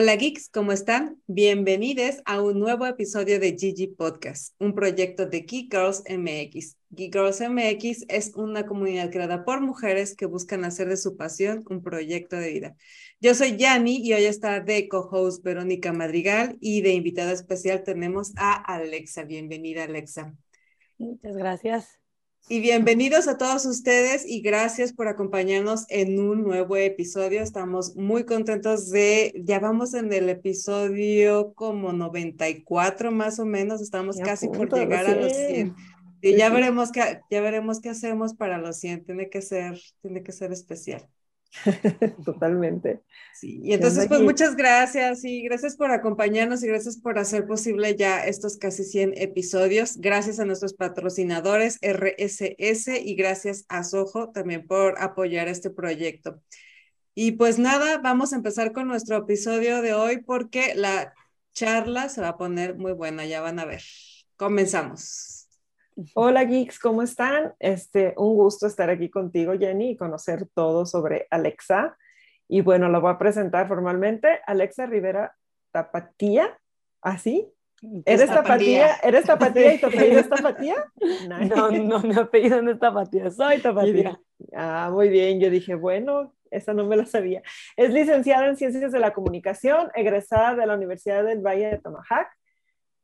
[0.00, 1.20] Hola geeks, ¿cómo están?
[1.26, 6.76] Bienvenidos a un nuevo episodio de Gigi Podcast, un proyecto de Geek Girls MX.
[6.90, 11.64] Geek Girls MX es una comunidad creada por mujeres que buscan hacer de su pasión
[11.68, 12.76] un proyecto de vida.
[13.20, 18.34] Yo soy Yani y hoy está de co-host Verónica Madrigal y de invitada especial tenemos
[18.36, 19.24] a Alexa.
[19.24, 20.32] Bienvenida Alexa.
[20.96, 21.97] Muchas gracias.
[22.50, 27.42] Y bienvenidos a todos ustedes y gracias por acompañarnos en un nuevo episodio.
[27.42, 34.16] Estamos muy contentos de, ya vamos en el episodio como 94 más o menos, estamos
[34.16, 35.76] casi por llegar a los 100.
[36.22, 40.22] Y ya veremos qué, ya veremos qué hacemos para los 100, tiene que ser, tiene
[40.22, 41.06] que ser especial.
[42.24, 43.02] Totalmente.
[43.34, 47.96] Sí, y entonces pues muchas gracias y gracias por acompañarnos y gracias por hacer posible
[47.96, 49.96] ya estos casi 100 episodios.
[49.98, 56.40] Gracias a nuestros patrocinadores RSS y gracias a Soho también por apoyar este proyecto.
[57.14, 61.14] Y pues nada, vamos a empezar con nuestro episodio de hoy porque la
[61.52, 63.82] charla se va a poner muy buena, ya van a ver.
[64.36, 65.37] Comenzamos.
[66.14, 67.54] Hola geeks, ¿cómo están?
[67.58, 71.96] Este, un gusto estar aquí contigo, Jenny, y conocer todo sobre Alexa.
[72.46, 74.40] Y bueno, lo voy a presentar formalmente.
[74.46, 75.34] Alexa Rivera
[75.72, 76.56] Tapatía,
[77.02, 77.52] ¿así?
[78.04, 78.94] ¿Eres tapatía?
[79.02, 80.76] ¿Eres tapatía y tu apellido es tapatía?
[81.28, 84.20] No, no, mi apellido no es tapatía, soy tapatía.
[84.54, 87.42] Ah, muy bien, yo dije, bueno, esa no me la sabía.
[87.76, 92.28] Es licenciada en Ciencias de la Comunicación, egresada de la Universidad del Valle de Tomahawk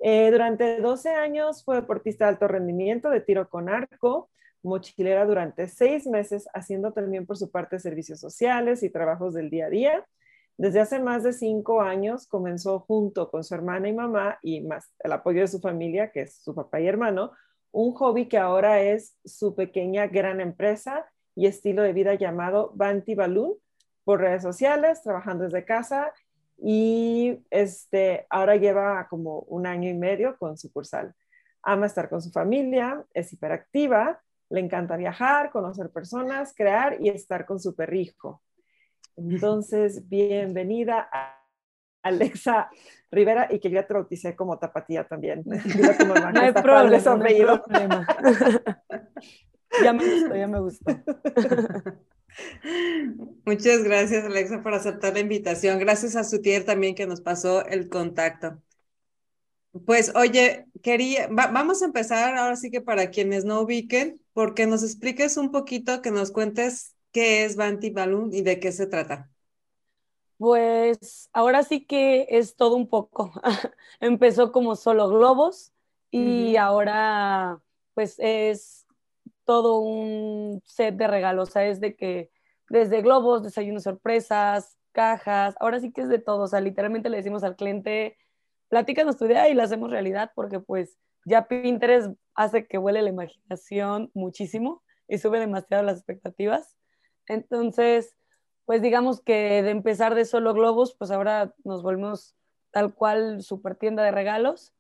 [0.01, 4.31] eh, durante 12 años fue deportista de alto rendimiento de tiro con arco,
[4.63, 9.67] mochilera durante seis meses, haciendo también por su parte servicios sociales y trabajos del día
[9.67, 10.07] a día.
[10.57, 14.93] Desde hace más de cinco años comenzó junto con su hermana y mamá y más
[15.01, 17.33] el apoyo de su familia, que es su papá y hermano,
[17.73, 23.15] un hobby que ahora es su pequeña gran empresa y estilo de vida llamado Banti
[23.15, 23.55] Balloon
[24.05, 26.13] por redes sociales, trabajando desde casa
[26.57, 31.15] y este, ahora lleva como un año y medio con sucursal.
[31.63, 34.21] Ama estar con su familia, es hiperactiva,
[34.51, 38.43] le encanta viajar, conocer personas, crear y estar con su perrijo.
[39.17, 41.41] Entonces, bienvenida a
[42.03, 42.69] Alexa
[43.11, 45.43] Rivera y que yo te bauticé como tapatía también.
[45.47, 45.63] no hay
[45.97, 48.07] problema, no hay problema.
[49.83, 50.93] ya me gustó, ya me gustó.
[53.45, 55.79] Muchas gracias, Alexa, por aceptar la invitación.
[55.79, 58.61] Gracias a Sutier también que nos pasó el contacto.
[59.87, 64.85] Pues, oye, quería, vamos a empezar ahora sí que para quienes no ubiquen, porque nos
[64.85, 69.31] expliques un poquito, que nos cuentes qué es Banti Balloon y de qué se trata.
[70.39, 73.33] Pues ahora sí que es todo un poco.
[74.01, 75.73] Empezó como solo globos
[76.11, 77.61] y ahora
[77.95, 78.84] pues es
[79.45, 82.31] todo un set de regalos, o sea, es de que
[82.69, 87.19] desde globos, desayunos sorpresas, cajas, ahora sí que es de todo, o sea, literalmente le
[87.19, 88.17] decimos al cliente,
[88.69, 93.11] platícanos tu idea y la hacemos realidad porque pues ya Pinterest hace que huele la
[93.11, 96.77] imaginación muchísimo y sube demasiado las expectativas.
[97.27, 98.15] Entonces,
[98.67, 102.35] pues digamos que de empezar de solo globos, pues ahora nos volvemos
[102.71, 104.74] tal cual super tienda de regalos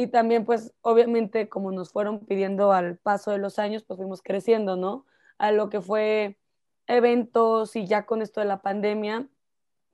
[0.00, 4.22] y también, pues, obviamente, como nos fueron pidiendo al paso de los años, pues fuimos
[4.22, 5.06] creciendo, ¿no?
[5.38, 6.38] A lo que fue
[6.86, 9.26] eventos y ya con esto de la pandemia,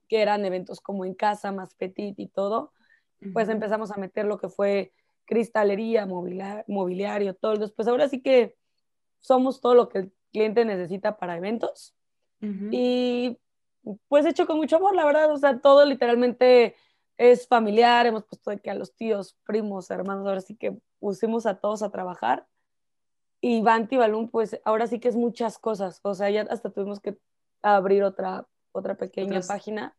[0.06, 2.74] que eran eventos como en casa, más petit y todo,
[3.32, 4.92] pues empezamos a meter lo que fue
[5.24, 7.56] cristalería, mobiliario, todo.
[7.56, 8.58] Después ahora sí que
[9.22, 11.94] somos todo lo que el cliente necesita para eventos.
[12.42, 13.38] Y
[14.08, 16.76] pues hecho con mucho amor, la verdad, o sea, todo literalmente
[17.16, 21.46] es familiar, hemos puesto de que a los tíos, primos, hermanos, ahora sí que pusimos
[21.46, 22.46] a todos a trabajar.
[23.40, 26.00] Y Banti Balloon, pues ahora sí que es muchas cosas.
[26.02, 27.16] O sea, ya hasta tuvimos que
[27.62, 29.94] abrir otra, otra pequeña página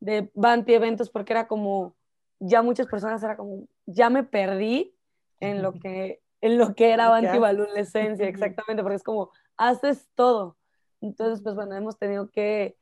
[0.00, 1.94] de Banti Eventos porque era como,
[2.40, 4.96] ya muchas personas era como, ya me perdí
[5.40, 9.30] en lo que, en lo que era Banti Balloon, la esencia, exactamente, porque es como,
[9.56, 10.56] haces todo.
[11.00, 12.76] Entonces, pues bueno, hemos tenido que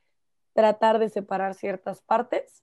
[0.55, 2.63] tratar de separar ciertas partes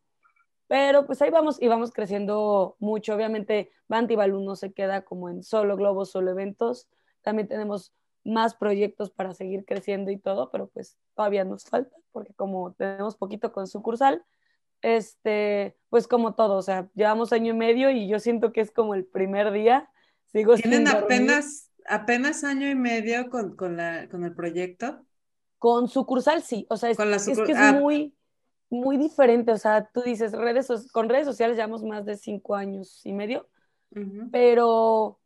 [0.69, 3.15] pero pues ahí vamos y vamos creciendo mucho.
[3.15, 6.87] Obviamente, Banti Balloon no se queda como en solo globos, solo eventos.
[7.23, 7.91] También tenemos
[8.23, 13.17] más proyectos para seguir creciendo y todo, pero pues todavía nos falta, porque como tenemos
[13.17, 14.23] poquito con sucursal,
[14.83, 18.69] este, pues como todo, o sea, llevamos año y medio y yo siento que es
[18.69, 19.89] como el primer día.
[20.31, 25.03] Sigo ¿Tienen apenas, apenas año y medio con, con, la, con el proyecto?
[25.57, 27.73] Con sucursal sí, o sea, es, es que es ah.
[27.73, 28.13] muy
[28.69, 33.01] muy diferente, o sea, tú dices, redes con redes sociales llevamos más de cinco años
[33.05, 33.47] y medio,
[34.31, 35.19] pero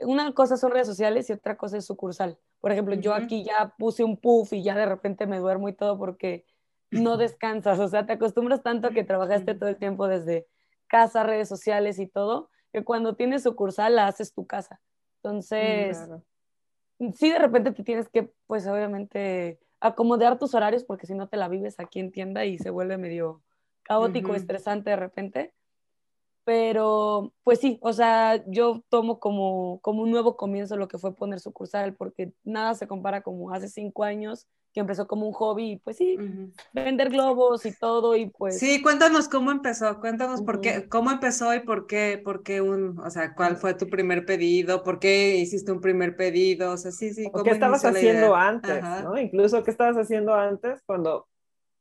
[0.00, 2.38] una cosa son redes sociales y otra cosa es sucursal.
[2.60, 5.74] Por ejemplo, yo aquí ya puse un puff y ya de repente me duermo y
[5.74, 6.44] todo porque
[6.90, 10.46] no descansas, o sea, te acostumbras tanto a que trabajaste todo el tiempo desde
[10.86, 14.80] casa, redes sociales y todo, que cuando tienes sucursal la haces tu casa.
[15.22, 16.08] Entonces,
[17.14, 21.36] sí, de repente te tienes que, pues obviamente, acomodar tus horarios porque si no te
[21.36, 23.42] la vives aquí en tienda y se vuelve medio
[23.82, 25.54] caótico, estresante de repente.
[26.44, 31.14] Pero, pues sí, o sea, yo tomo como, como un nuevo comienzo lo que fue
[31.14, 35.80] poner sucursal, porque nada se compara como hace cinco años, que empezó como un hobby,
[35.82, 36.16] pues sí,
[36.72, 38.58] vender globos y todo, y pues...
[38.58, 42.98] Sí, cuéntanos cómo empezó, cuéntanos por qué, cómo empezó y por qué, por qué un,
[43.00, 46.92] o sea, cuál fue tu primer pedido, por qué hiciste un primer pedido, o sea,
[46.92, 47.30] sí, sí.
[47.42, 49.18] ¿Qué estabas haciendo antes, no?
[49.18, 51.26] Incluso, ¿qué estabas haciendo antes cuando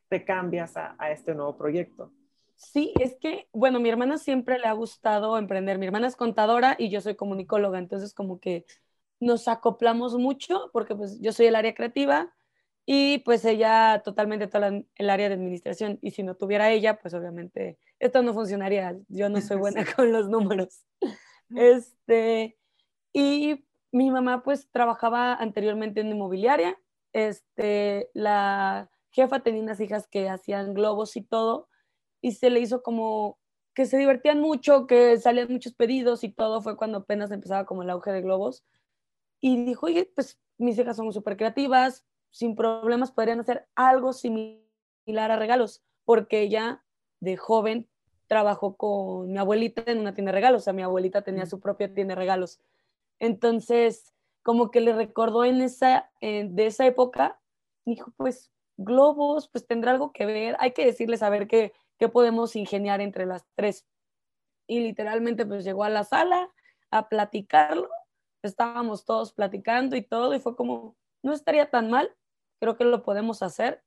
[0.07, 2.11] te cambias a, a este nuevo proyecto?
[2.55, 5.77] Sí, es que, bueno, mi hermana siempre le ha gustado emprender.
[5.77, 8.65] Mi hermana es contadora y yo soy comunicóloga, entonces como que
[9.21, 12.33] nos acoplamos mucho porque pues yo soy el área creativa
[12.91, 17.13] y pues ella totalmente toda el área de administración y si no tuviera ella, pues
[17.13, 18.97] obviamente esto no funcionaría.
[19.09, 20.87] Yo no soy buena con los números.
[21.55, 22.57] Este,
[23.13, 26.81] y mi mamá pues trabajaba anteriormente en inmobiliaria.
[27.13, 31.69] Este, la jefa tenía unas hijas que hacían globos y todo
[32.21, 33.37] y se le hizo como
[33.75, 37.83] que se divertían mucho, que salían muchos pedidos y todo, fue cuando apenas empezaba como
[37.83, 38.65] el auge de globos.
[39.39, 45.31] Y dijo, oye, pues mis hijas son súper creativas, sin problemas podrían hacer algo similar
[45.31, 46.83] a regalos, porque ella
[47.19, 47.89] de joven
[48.27, 51.59] trabajó con mi abuelita en una tienda de regalos, o sea, mi abuelita tenía su
[51.59, 52.59] propia tienda de regalos.
[53.17, 57.39] Entonces, como que le recordó en esa, de esa época,
[57.85, 62.07] dijo, pues globos, pues tendrá algo que ver, hay que decirles a ver qué, qué
[62.07, 63.85] podemos ingeniar entre las tres.
[64.67, 66.51] Y literalmente pues llegó a la sala
[66.91, 67.89] a platicarlo,
[68.41, 72.15] estábamos todos platicando y todo, y fue como, no estaría tan mal,
[72.59, 73.83] creo que lo podemos hacer.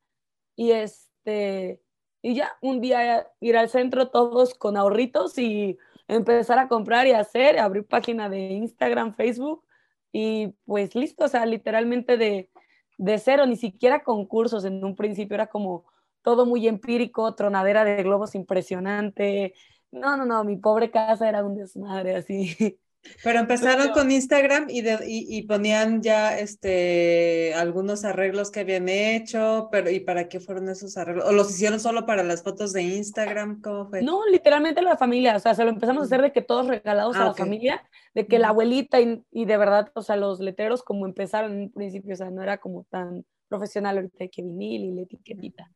[0.56, 1.82] Y este,
[2.22, 5.78] y ya, un día ir al centro todos con ahorritos y
[6.08, 9.64] empezar a comprar y hacer, abrir página de Instagram, Facebook,
[10.12, 12.50] y pues listo, o sea, literalmente de,
[12.98, 15.86] de cero, ni siquiera concursos en un principio, era como,
[16.22, 19.54] todo muy empírico, tronadera de globos impresionante.
[19.90, 22.56] No, no, no, mi pobre casa era un desmadre así.
[23.24, 29.90] Pero empezaron con Instagram y, y, ponían ya este algunos arreglos que habían hecho, pero
[29.90, 31.24] ¿y para qué fueron esos arreglos?
[31.26, 33.60] ¿O los hicieron solo para las fotos de Instagram?
[33.60, 34.02] ¿Cómo fue?
[34.02, 37.16] No, literalmente la familia, o sea, se lo empezamos a hacer de que todos regalados
[37.16, 37.82] a ah, la familia,
[38.14, 41.62] de que la abuelita y, y, de verdad, o sea, los letreros como empezaron en
[41.62, 45.70] un principio, o sea, no era como tan profesional ahorita que vinil y la etiquetita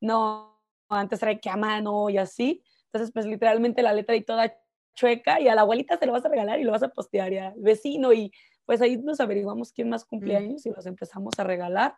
[0.00, 2.62] no, antes era que a mano y así.
[2.86, 4.54] Entonces, pues literalmente la letra y toda
[4.96, 7.32] chueca y a la abuelita se lo vas a regalar y lo vas a postear
[7.32, 8.32] y al vecino y
[8.64, 11.96] pues ahí nos averiguamos quién más cumpleaños y los empezamos a regalar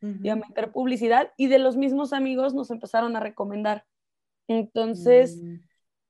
[0.00, 3.84] y a meter publicidad y de los mismos amigos nos empezaron a recomendar.
[4.46, 5.56] Entonces, mm.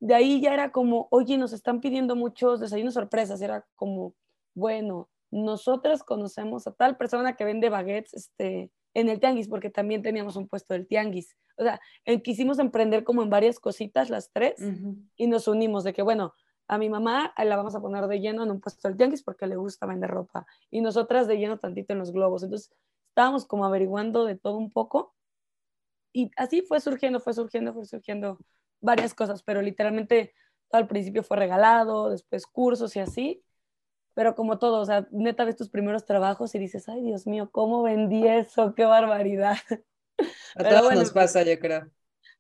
[0.01, 4.15] de ahí ya era como, oye, nos están pidiendo muchos desayunos sorpresas, era como,
[4.55, 10.03] bueno, nosotras conocemos a tal persona que vende baguettes, este, en el tianguis, porque también
[10.03, 11.37] teníamos un puesto del tianguis.
[11.57, 11.81] O sea,
[12.23, 14.55] quisimos emprender como en varias cositas las tres
[15.17, 16.33] y nos unimos de que, bueno,
[16.69, 19.47] a mi mamá la vamos a poner de lleno en un puesto del tianguis porque
[19.47, 22.43] le gusta vender ropa y nosotras de lleno tantito en los globos.
[22.43, 22.73] Entonces,
[23.09, 25.15] estábamos como averiguando de todo un poco
[26.13, 28.39] y así fue surgiendo, fue surgiendo, fue surgiendo
[28.81, 30.35] varias cosas, pero literalmente
[30.71, 33.43] al principio fue regalado, después cursos y así,
[34.19, 37.51] pero como todo, o sea, neta ves tus primeros trabajos y dices, ay Dios mío,
[37.53, 38.75] ¿cómo vendí eso?
[38.75, 39.57] ¡Qué barbaridad!
[40.57, 41.89] A todos nos pasa, yo creo.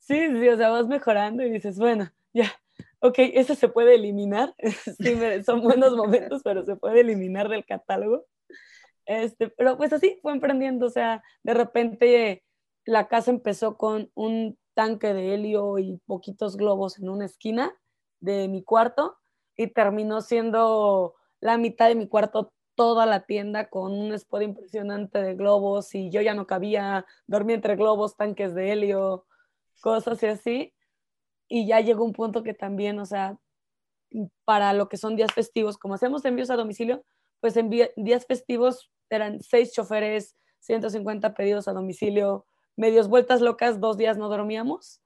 [0.00, 2.50] Sí, sí, o sea, vas mejorando y dices, bueno, ya,
[2.98, 4.56] ok, eso se puede eliminar.
[4.98, 5.16] sí,
[5.46, 8.26] son buenos momentos, pero se puede eliminar del catálogo.
[9.06, 12.42] Este, pero pues así fue emprendiendo, o sea, de repente
[12.86, 17.72] la casa empezó con un tanque de helio y poquitos globos en una esquina
[18.18, 19.16] de mi cuarto
[19.56, 25.20] y terminó siendo la mitad de mi cuarto toda la tienda con un spot impresionante
[25.20, 29.26] de globos y yo ya no cabía, dormía entre globos, tanques de helio,
[29.80, 30.74] cosas y así.
[31.48, 33.36] Y ya llegó un punto que también, o sea,
[34.44, 37.04] para lo que son días festivos, como hacemos envíos a domicilio,
[37.40, 43.96] pues en días festivos eran seis choferes, 150 pedidos a domicilio, medios vueltas locas, dos
[43.96, 45.00] días no dormíamos.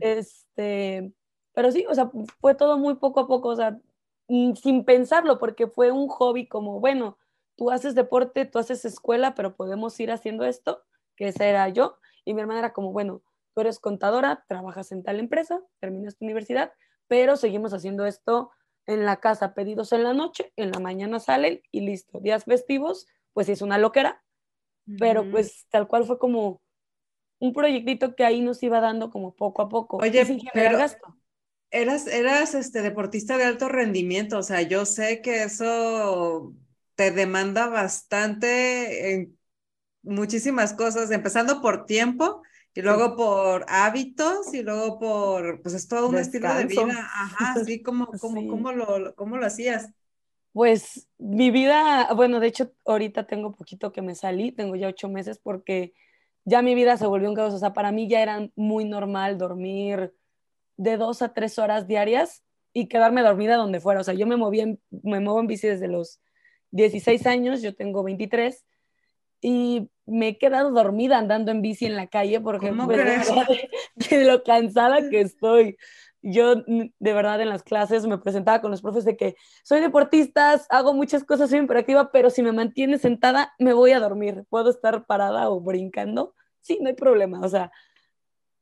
[0.00, 1.12] Este,
[1.52, 3.78] pero sí, o sea, fue todo muy poco a poco, o sea,
[4.28, 7.18] sin pensarlo, porque fue un hobby como, bueno,
[7.56, 10.82] tú haces deporte, tú haces escuela, pero podemos ir haciendo esto,
[11.16, 11.98] que ese era yo.
[12.24, 13.22] Y mi hermana era como, bueno,
[13.54, 16.72] tú eres contadora, trabajas en tal empresa, terminas tu universidad,
[17.08, 18.50] pero seguimos haciendo esto
[18.86, 22.20] en la casa, pedidos en la noche, en la mañana salen y listo.
[22.20, 24.22] Días festivos, pues es una loquera,
[24.98, 26.60] pero pues tal cual fue como,
[27.38, 29.98] un proyectito que ahí nos iba dando como poco a poco.
[29.98, 30.78] Oye, pero
[31.76, 36.54] Eras, eras este deportista de alto rendimiento, o sea, yo sé que eso
[36.94, 39.38] te demanda bastante en
[40.02, 42.40] muchísimas cosas, empezando por tiempo
[42.74, 47.52] y luego por hábitos y luego por, pues es todo un estilo de vida, ajá,
[47.52, 49.90] así como, como, ¿cómo, lo, ¿cómo lo hacías?
[50.54, 55.10] Pues mi vida, bueno, de hecho ahorita tengo poquito que me salí, tengo ya ocho
[55.10, 55.92] meses porque
[56.46, 59.36] ya mi vida se volvió un caos, o sea, para mí ya era muy normal
[59.36, 60.14] dormir
[60.76, 62.42] de dos a tres horas diarias
[62.72, 65.88] y quedarme dormida donde fuera, o sea, yo me moví me muevo en bici desde
[65.88, 66.20] los
[66.72, 68.64] 16 años, yo tengo 23
[69.40, 72.98] y me he quedado dormida andando en bici en la calle porque pues,
[74.10, 75.76] de, lo cansada que estoy.
[76.22, 80.60] Yo de verdad en las clases me presentaba con los profes de que soy deportista,
[80.70, 84.44] hago muchas cosas, soy hiperactiva, pero si me mantiene sentada me voy a dormir.
[84.48, 87.40] Puedo estar parada o brincando, sí, no hay problema.
[87.40, 87.70] O sea,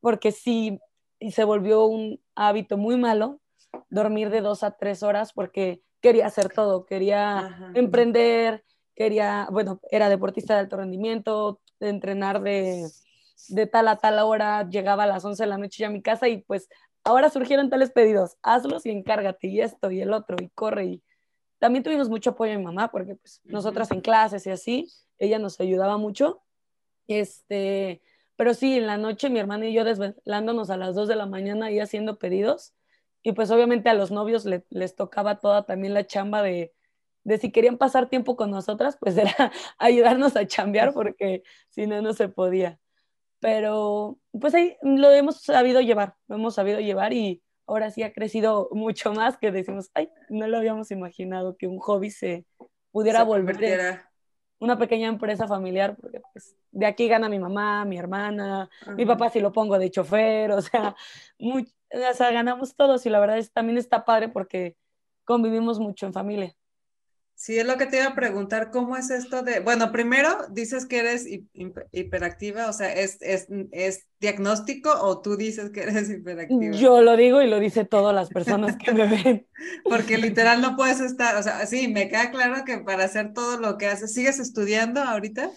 [0.00, 0.78] porque sí,
[1.24, 3.40] y se volvió un hábito muy malo
[3.88, 8.62] dormir de dos a tres horas porque quería hacer todo, quería emprender,
[8.94, 12.86] quería, bueno, era deportista de alto rendimiento, entrenar de,
[13.48, 16.02] de tal a tal hora, llegaba a las 11 de la noche ya a mi
[16.02, 16.68] casa y pues
[17.04, 21.02] ahora surgieron tales pedidos, hazlos y encárgate y esto y el otro y corre y
[21.58, 25.38] también tuvimos mucho apoyo de mi mamá porque pues nosotras en clases y así, ella
[25.38, 26.42] nos ayudaba mucho.
[27.08, 28.02] Este,
[28.36, 31.26] pero sí, en la noche mi hermana y yo desvelándonos a las 2 de la
[31.26, 32.74] mañana y haciendo pedidos
[33.22, 36.72] y pues obviamente a los novios les tocaba toda también la chamba de,
[37.24, 39.34] de si querían pasar tiempo con nosotras, pues era
[39.78, 42.78] ayudarnos a chambear porque si no, no se podía.
[43.40, 48.12] Pero pues ahí lo hemos sabido llevar, lo hemos sabido llevar y ahora sí ha
[48.12, 52.46] crecido mucho más que decimos, ay, no lo habíamos imaginado que un hobby se
[52.90, 54.04] pudiera volver
[54.58, 59.30] una pequeña empresa familiar, porque pues de aquí gana mi mamá, mi hermana, mi papá
[59.30, 60.96] si lo pongo de chofer, o sea,
[61.38, 64.76] muy, o sea, ganamos todos y la verdad es también está padre porque
[65.24, 66.54] convivimos mucho en familia.
[67.36, 70.86] Sí, es lo que te iba a preguntar, ¿cómo es esto de, bueno, primero dices
[70.86, 71.26] que eres
[71.90, 76.76] hiperactiva, o sea, ¿es, es, es diagnóstico o tú dices que eres hiperactiva?
[76.76, 79.46] Yo lo digo y lo dice todas las personas que me ven.
[79.84, 83.58] Porque literal no puedes estar, o sea, sí, me queda claro que para hacer todo
[83.58, 85.50] lo que haces, ¿sigues estudiando ahorita?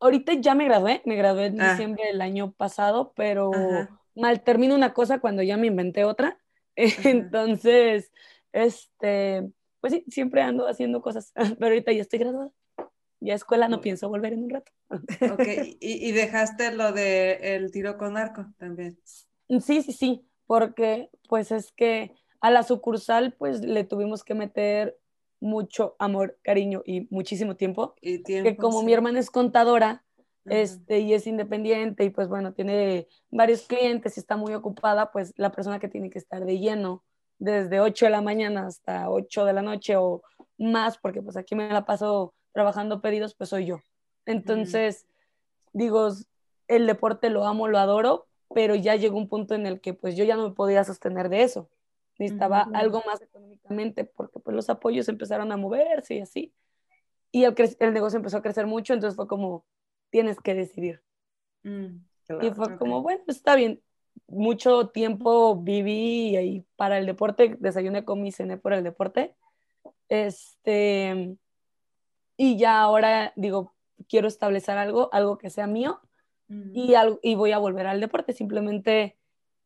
[0.00, 1.70] Ahorita ya me gradué, me gradué en ah.
[1.70, 3.52] diciembre del año pasado, pero
[4.16, 6.36] mal termino una cosa cuando ya me inventé otra.
[6.76, 8.10] Entonces,
[8.52, 9.48] este,
[9.82, 12.50] pues sí, siempre ando haciendo cosas, pero ahorita ya estoy graduada.
[13.20, 14.72] Ya escuela no pienso volver en un rato.
[14.88, 15.46] Ok,
[15.80, 18.98] ¿y, dejaste lo del el tiro con arco también?
[19.60, 24.98] Sí, sí, sí, porque pues es que a la sucursal pues le tuvimos que meter
[25.40, 27.94] mucho amor, cariño y muchísimo tiempo.
[28.00, 30.04] Y tiempo que como mi hermana es contadora,
[30.46, 35.32] este, y es independiente y pues bueno, tiene varios clientes y está muy ocupada, pues
[35.36, 37.04] la persona que tiene que estar de lleno
[37.42, 40.22] desde 8 de la mañana hasta 8 de la noche o
[40.58, 43.80] más, porque pues aquí me la paso trabajando pedidos, pues soy yo.
[44.26, 45.06] Entonces,
[45.72, 46.08] digo,
[46.68, 50.14] el deporte lo amo, lo adoro, pero ya llegó un punto en el que pues
[50.14, 51.68] yo ya no me podía sostener de eso.
[52.16, 56.52] Necesitaba algo más económicamente porque pues los apoyos empezaron a moverse y así.
[57.32, 59.64] Y el, el negocio empezó a crecer mucho, entonces fue como,
[60.10, 61.02] tienes que decidir.
[61.64, 62.04] Mm,
[62.40, 63.82] y fue como, bueno, está bien.
[64.28, 69.34] Mucho tiempo viví ahí para el deporte, desayuné con mi cené por el deporte.
[70.08, 71.36] Este,
[72.36, 73.74] y ya ahora digo,
[74.08, 76.00] quiero establecer algo, algo que sea mío
[76.48, 78.32] y, y voy a volver al deporte.
[78.32, 79.16] Simplemente,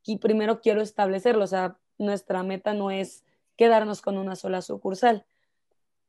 [0.05, 1.45] y primero quiero establecerlo.
[1.45, 3.25] O sea, nuestra meta no es
[3.57, 5.27] quedarnos con una sola sucursal.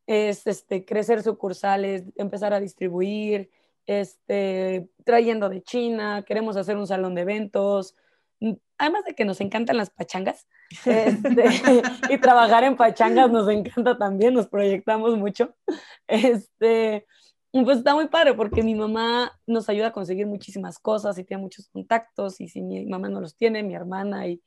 [0.06, 3.50] Es este, crecer sucursales, empezar a distribuir,
[3.88, 7.96] este, trayendo de China, queremos hacer un salón de eventos,
[8.78, 10.48] además de que nos encantan las pachangas,
[10.86, 11.46] este,
[12.10, 15.56] y trabajar en pachangas nos encanta también, nos proyectamos mucho,
[16.08, 17.06] este,
[17.52, 21.42] pues está muy padre porque mi mamá nos ayuda a conseguir muchísimas cosas y tiene
[21.42, 24.42] muchos contactos y si mi mamá no los tiene, mi hermana y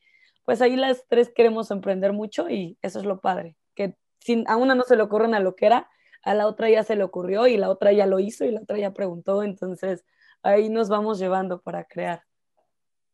[0.44, 4.56] pues ahí las tres queremos emprender mucho y eso es lo padre, que sin, a
[4.56, 5.88] una no se le ocurre una loquera,
[6.22, 8.60] a la otra ya se le ocurrió y la otra ya lo hizo y la
[8.60, 10.04] otra ya preguntó, entonces
[10.42, 12.22] ahí nos vamos llevando para crear.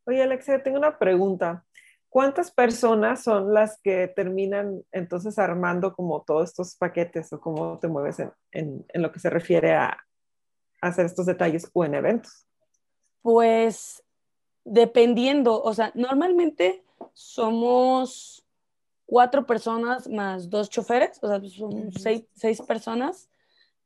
[0.06, 1.64] Oye, Alexia, tengo una pregunta.
[2.08, 7.88] ¿Cuántas personas son las que terminan entonces armando como todos estos paquetes o cómo te
[7.88, 8.22] mueves
[8.52, 9.98] en, lo que se refiere a
[10.80, 12.46] hacer estos detalles o en eventos?
[13.20, 14.04] Pues
[14.64, 18.46] dependiendo, o sea, normalmente somos
[19.06, 23.28] cuatro personas más dos choferes, o sea, son seis, personas.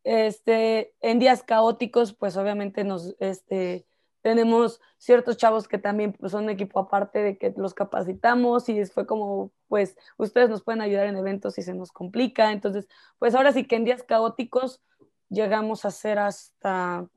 [0.05, 3.87] Este, en días caóticos, pues obviamente nos, este,
[4.23, 8.85] tenemos ciertos chavos que también pues, son un equipo aparte de que los capacitamos y
[8.87, 12.53] fue como, pues, ustedes nos pueden ayudar en eventos si se nos complica.
[12.53, 12.87] Entonces,
[13.19, 14.83] pues ahora sí que en días caóticos
[15.29, 17.09] llegamos a ser hasta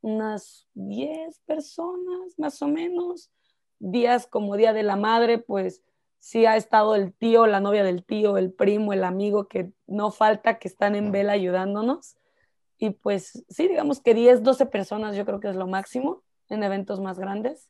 [0.00, 3.30] unas 10 personas, más o menos.
[3.78, 5.82] Días como Día de la Madre, pues
[6.20, 10.12] sí ha estado el tío, la novia del tío, el primo, el amigo, que no
[10.12, 12.16] falta, que están en vela ayudándonos.
[12.78, 16.22] Y pues sí, digamos que 10, 12 personas yo creo que es lo máximo
[16.54, 17.68] en eventos más grandes,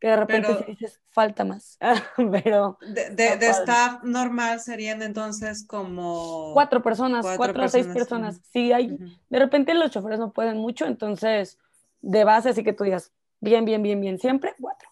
[0.00, 1.78] que de repente dices, falta más.
[2.44, 2.78] Pero...
[2.80, 6.52] De, staff normal serían entonces como...
[6.52, 8.40] Cuatro personas, cuatro, o seis personas.
[8.52, 11.58] Sí, hay, de repente los choferes no pueden mucho, entonces
[12.00, 14.88] de base, así que tú digas, bien, bien, bien, bien, siempre, cuatro.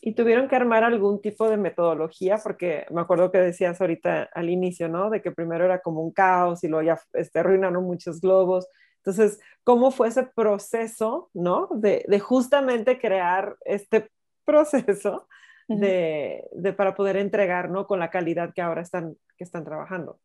[0.00, 2.38] ¿Y tuvieron que armar algún tipo de metodología?
[2.42, 5.10] Porque me acuerdo que decías ahorita al inicio, ¿no?
[5.10, 8.66] De que primero era como un caos y luego ya este, arruinaron muchos globos.
[9.04, 11.68] Entonces, ¿cómo fue ese proceso, ¿no?
[11.72, 14.10] De, justamente crear este
[14.46, 15.28] proceso
[15.68, 17.86] de, para poder entregar, ¿no?
[17.86, 20.18] Con la calidad que ahora están, que están trabajando.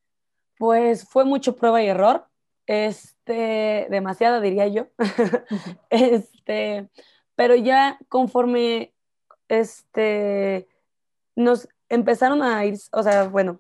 [0.58, 2.26] Pues fue mucho prueba y error,
[2.68, 4.88] este, demasiada diría yo.
[5.90, 6.88] este,
[7.36, 8.94] pero ya conforme
[9.50, 10.70] este,
[11.36, 13.60] nos empezaron a ir, o sea, bueno,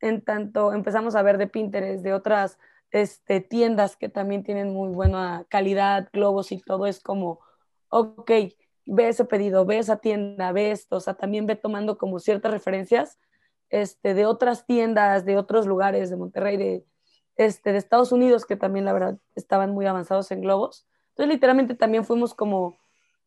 [0.00, 2.56] en tanto empezamos a ver de Pinterest, de otras
[2.94, 7.40] este, tiendas que también tienen muy buena calidad, globos y todo, es como,
[7.88, 8.30] ok,
[8.86, 12.52] ve ese pedido, ve esa tienda, ve esto, o sea, también ve tomando como ciertas
[12.52, 13.18] referencias
[13.68, 16.84] este, de otras tiendas, de otros lugares, de Monterrey, de,
[17.34, 20.86] este, de Estados Unidos, que también la verdad estaban muy avanzados en globos.
[21.08, 22.78] Entonces, literalmente también fuimos como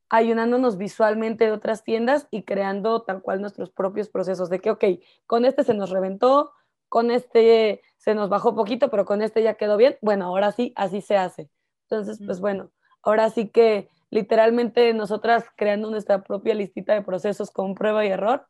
[0.08, 4.86] ayudándonos visualmente de otras tiendas y creando tal cual nuestros propios procesos de que, ok,
[5.26, 6.54] con este se nos reventó,
[6.90, 9.98] con este se nos bajó poquito, pero con este ya quedó bien.
[10.02, 11.50] Bueno, ahora sí, así se hace.
[11.90, 12.72] Entonces, pues bueno,
[13.02, 18.48] ahora sí que literalmente nosotras creando nuestra propia listita de procesos con prueba y error,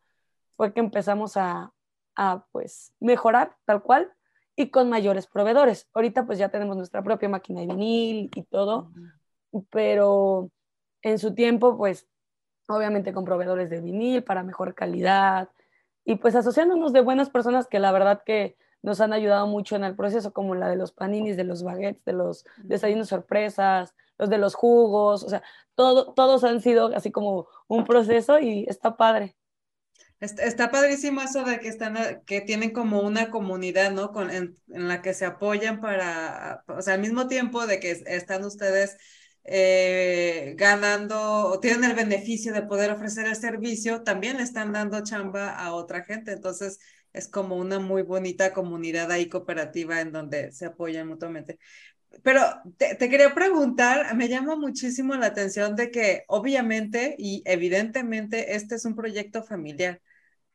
[0.55, 1.71] fue que empezamos a,
[2.15, 4.11] a pues mejorar tal cual
[4.55, 5.87] y con mayores proveedores.
[5.93, 8.91] Ahorita pues ya tenemos nuestra propia máquina de vinil y todo,
[9.69, 10.49] pero
[11.03, 12.07] en su tiempo pues
[12.67, 15.49] obviamente con proveedores de vinil para mejor calidad,
[16.07, 19.83] y pues asociándonos de buenas personas que la verdad que nos han ayudado mucho en
[19.83, 24.29] el proceso, como la de los paninis, de los baguettes, de los desayunos sorpresas, los
[24.29, 25.43] de los jugos, o sea,
[25.75, 29.35] todo, todos han sido así como un proceso y está padre.
[30.21, 34.13] Está, padrísimo eso de que están, que tienen como una comunidad, ¿no?
[34.13, 37.91] Con, en, en, la que se apoyan para, o sea, al mismo tiempo de que
[37.91, 38.97] están ustedes
[39.47, 45.01] eh, ganando o tienen el beneficio de poder ofrecer el servicio, también le están dando
[45.03, 46.33] chamba a otra gente.
[46.33, 46.79] Entonces,
[47.13, 51.59] es como una muy bonita comunidad ahí cooperativa en donde se apoyan mutuamente.
[52.23, 52.41] Pero
[52.77, 58.75] te, te, quería preguntar, me llama muchísimo la atención de que obviamente y evidentemente este
[58.75, 60.01] es un proyecto familiar.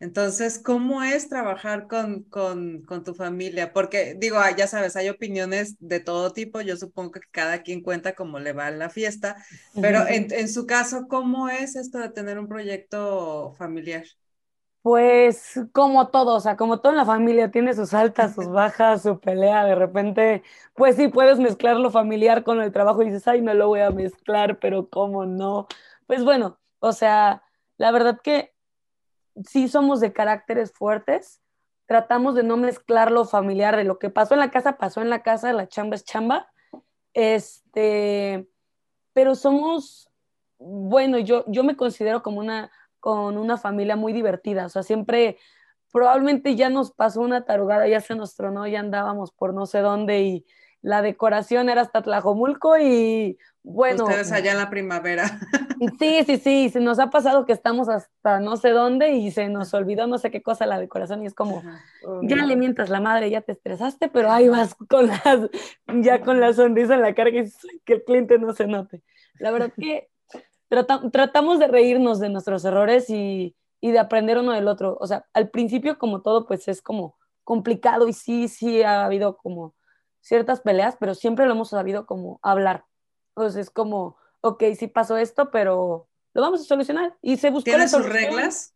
[0.02, 3.72] Entonces, ¿cómo es trabajar con, con, con, tu familia?
[3.72, 7.82] Porque digo, ah, ya sabes, hay opiniones de todo tipo, yo supongo que cada quien
[7.82, 9.36] cuenta cómo le va en la fiesta,
[9.80, 14.02] pero en, en su caso, ¿cómo es esto de tener un proyecto familiar?
[14.82, 19.02] Pues como todo, o sea, como todo en la familia, tiene sus altas, sus bajas,
[19.02, 20.42] su pelea, de repente,
[20.74, 23.78] pues sí, puedes mezclar lo familiar con el trabajo y dices, ay, no lo voy
[23.78, 25.68] a mezclar, pero ¿cómo no?
[26.08, 27.44] Pues bueno, o sea,
[27.76, 28.51] la verdad que
[29.46, 31.40] sí somos de caracteres fuertes,
[31.86, 35.10] tratamos de no mezclar lo familiar, de lo que pasó en la casa, pasó en
[35.10, 36.50] la casa, la chamba es chamba,
[37.12, 38.48] este,
[39.12, 40.10] pero somos,
[40.58, 45.38] bueno, yo, yo me considero como una, con una familia muy divertida, o sea, siempre,
[45.92, 49.80] probablemente ya nos pasó una tarugada, ya se nos tronó, ya andábamos por no sé
[49.80, 50.46] dónde y
[50.82, 54.04] la decoración era hasta Tlajomulco y bueno.
[54.04, 55.38] Ustedes allá en la primavera.
[55.98, 59.48] Sí, sí, sí, se nos ha pasado que estamos hasta no sé dónde y se
[59.48, 61.60] nos olvidó no sé qué cosa la decoración y es como,
[62.22, 65.50] ya le mientas la madre, ya te estresaste, pero ahí vas con las,
[66.02, 67.48] ya con la sonrisa en la cara que,
[67.84, 69.02] que el cliente no se note.
[69.40, 70.08] La verdad que
[70.68, 74.96] tratamos de reírnos de nuestros errores y, y de aprender uno del otro.
[75.00, 79.36] O sea, al principio como todo pues es como complicado y sí, sí ha habido
[79.36, 79.74] como
[80.22, 82.87] ciertas peleas, pero siempre lo hemos sabido como hablar.
[83.37, 87.16] Entonces es como, ok, sí pasó esto, pero lo vamos a solucionar.
[87.20, 88.74] Y se buscó ¿Tiene sus reglas?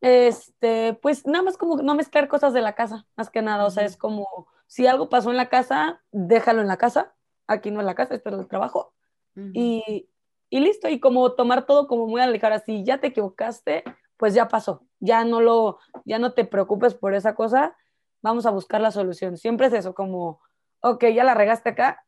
[0.00, 3.64] Este, pues nada más como no mezclar cosas de la casa, más que nada.
[3.64, 7.14] O sea, es como, si algo pasó en la casa, déjalo en la casa.
[7.46, 8.92] Aquí no en la casa, esto es el trabajo.
[9.36, 10.08] y,
[10.48, 10.88] y, listo.
[10.88, 12.58] Y como tomar todo como muy alejada.
[12.58, 13.84] Si ya te equivocaste,
[14.16, 14.84] pues ya pasó.
[14.98, 17.76] Ya no lo, ya no te preocupes por esa cosa
[18.22, 19.36] vamos a buscar la solución.
[19.36, 20.40] Siempre es eso, como,
[20.80, 22.04] ok, ya la regaste acá,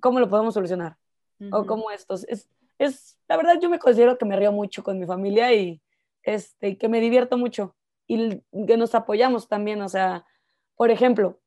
[0.00, 0.96] ¿cómo lo podemos solucionar?
[1.50, 2.24] o como estos.
[2.28, 2.48] Es,
[2.78, 5.82] es, la verdad yo me considero que me río mucho con mi familia y
[6.22, 10.24] este, que me divierto mucho y que nos apoyamos también, o sea,
[10.76, 11.40] por ejemplo,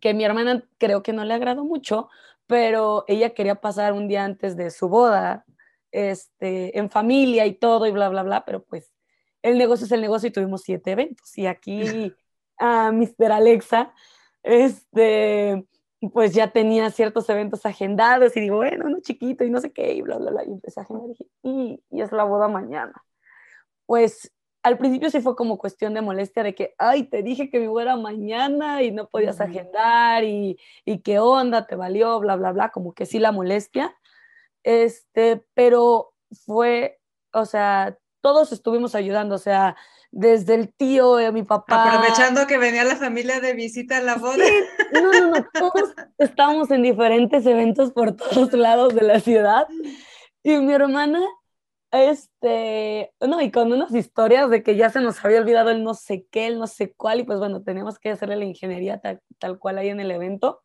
[0.00, 2.08] que mi hermana creo que no le agradó mucho,
[2.46, 5.44] pero ella quería pasar un día antes de su boda,
[5.90, 8.92] este, en familia y todo y bla, bla, bla, pero pues
[9.42, 12.14] el negocio es el negocio y tuvimos siete eventos y aquí
[12.58, 13.32] a Mr.
[13.32, 13.92] Alexa,
[14.42, 15.66] este,
[16.12, 19.94] pues ya tenía ciertos eventos agendados y digo, bueno, uno chiquito y no sé qué,
[19.94, 21.08] y bla, bla, bla, y empecé a agendar
[21.42, 22.92] y, y es la boda mañana.
[23.86, 27.60] Pues al principio sí fue como cuestión de molestia de que, ay, te dije que
[27.60, 32.36] mi boda era mañana y no podías agendar y, y qué onda, te valió, bla,
[32.36, 33.96] bla, bla, como que sí la molestia.
[34.64, 36.12] Este, pero
[36.44, 37.00] fue,
[37.32, 39.76] o sea, todos estuvimos ayudando, o sea,
[40.10, 41.84] desde el tío, de mi papá.
[41.84, 44.44] Aprovechando que venía la familia de visita a la boda.
[44.92, 49.66] no, no, no, todos estábamos en diferentes eventos por todos lados de la ciudad.
[50.42, 51.20] Y mi hermana,
[51.90, 55.94] este, no, y con unas historias de que ya se nos había olvidado el no
[55.94, 59.20] sé qué, el no sé cuál, y pues bueno, teníamos que hacerle la ingeniería tal,
[59.38, 60.62] tal cual ahí en el evento.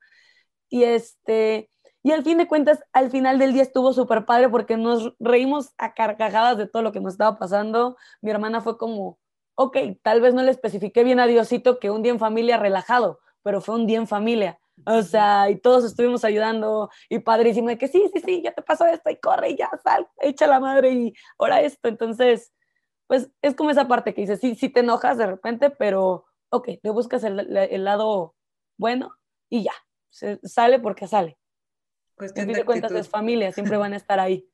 [0.69, 1.69] Y este,
[2.06, 5.73] y al fin de cuentas, al final del día estuvo súper padre porque nos reímos
[5.77, 7.95] a carcajadas de todo lo que nos estaba pasando.
[8.21, 9.19] Mi hermana fue como,
[9.56, 13.20] ok, tal vez no le especifiqué bien a Diosito que un día en familia relajado,
[13.42, 14.60] pero fue un día en familia.
[14.86, 18.63] O sea, y todos estuvimos ayudando y padrísimo de que sí, sí, sí, ya te
[18.63, 21.88] pasó esto y corre y ya sal, echa la madre y ahora esto.
[21.89, 22.52] Entonces,
[23.08, 26.70] pues es como esa parte que dices, sí, sí te enojas de repente, pero ok,
[26.82, 28.36] le buscas el, el lado
[28.78, 29.16] bueno
[29.50, 29.74] y ya,
[30.10, 31.38] se, sale porque sale.
[32.20, 34.50] En fin de cuentas es familia, siempre van a estar ahí.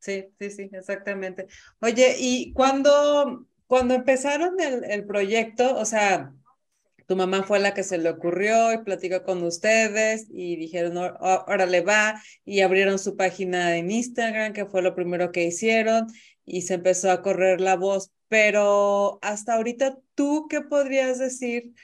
[0.00, 1.46] Sí, sí, sí, exactamente.
[1.80, 6.32] Oye, y cuando, cuando empezaron el, el proyecto, o sea,
[7.06, 11.66] tu mamá fue la que se le ocurrió y platicó con ustedes y dijeron, ahora
[11.66, 16.06] le va y abrieron su página en Instagram, que fue lo primero que hicieron
[16.46, 18.12] y se empezó a correr la voz.
[18.28, 21.74] Pero hasta ahorita, ¿tú qué podrías decir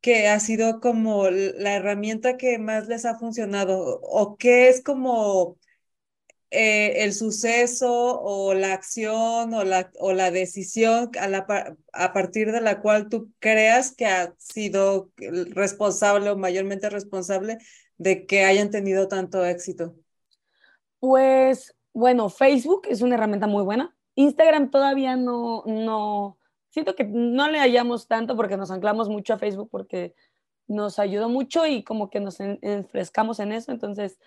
[0.00, 5.58] que ha sido como la herramienta que más les ha funcionado o qué es como
[6.50, 12.50] eh, el suceso o la acción o la, o la decisión a, la, a partir
[12.50, 17.58] de la cual tú creas que ha sido responsable o mayormente responsable
[17.98, 19.94] de que hayan tenido tanto éxito?
[20.98, 23.94] Pues bueno, Facebook es una herramienta muy buena.
[24.14, 26.38] Instagram todavía no, no,
[26.70, 30.14] siento que no le hallamos tanto porque nos anclamos mucho a Facebook porque
[30.66, 33.70] nos ayudó mucho y como que nos enfrescamos en eso.
[33.70, 34.18] Entonces,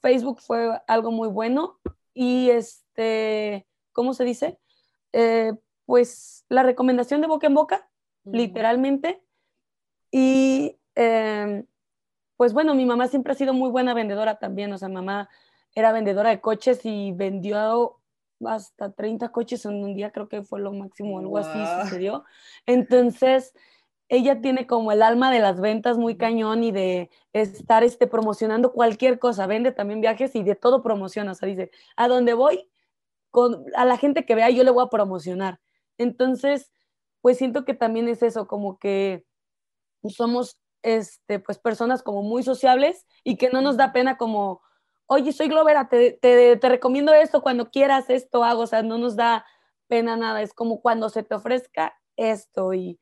[0.00, 1.78] Facebook fue algo muy bueno
[2.14, 4.58] y este, ¿cómo se dice?
[5.12, 5.52] Eh,
[5.86, 7.88] pues la recomendación de boca en boca,
[8.24, 9.22] literalmente.
[10.10, 11.66] Y em,
[12.36, 15.28] pues bueno, mi mamá siempre ha sido muy buena vendedora también, o sea, mamá
[15.74, 18.00] era vendedora de coches y vendió
[18.44, 22.24] hasta 30 coches en un día, creo que fue lo máximo, algo así sucedió.
[22.66, 23.52] Entonces,
[24.10, 28.72] ella tiene como el alma de las ventas muy cañón y de estar este, promocionando
[28.72, 32.68] cualquier cosa, vende también viajes y de todo promociona, o sea, dice, a donde voy,
[33.30, 35.60] con, a la gente que vea, yo le voy a promocionar.
[35.96, 36.72] Entonces,
[37.20, 39.24] pues siento que también es eso, como que
[40.08, 44.60] somos este, pues personas como muy sociables y que no nos da pena como
[45.06, 48.96] oye, soy Glovera, te, te, te, recomiendo esto, cuando quieras esto hago, o sea, no
[48.96, 49.44] nos da
[49.88, 53.00] pena nada, es como cuando se te ofrezca esto y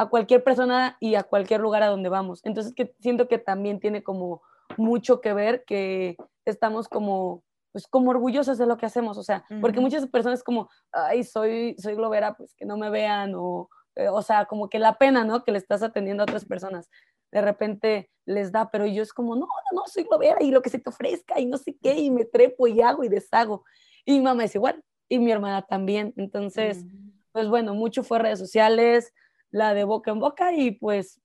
[0.00, 2.40] a cualquier persona y a cualquier lugar a donde vamos.
[2.44, 4.42] Entonces, que siento que también tiene como
[4.76, 9.44] mucho que ver que estamos como pues como orgullosas de lo que hacemos, o sea,
[9.60, 14.08] porque muchas personas como, ay, soy, soy globera, pues que no me vean, o, eh,
[14.08, 15.44] o sea, como que la pena, ¿no?
[15.44, 16.90] Que le estás atendiendo a otras personas
[17.32, 20.62] de repente les da, pero yo es como, no, no, no, soy globera y lo
[20.62, 23.64] que se te ofrezca y no sé qué, y me trepo y hago y deshago.
[24.04, 26.12] Y mi mamá es igual, y mi hermana también.
[26.16, 27.10] Entonces, mm.
[27.32, 29.12] pues bueno, mucho fue redes sociales,
[29.50, 31.20] la de boca en boca y pues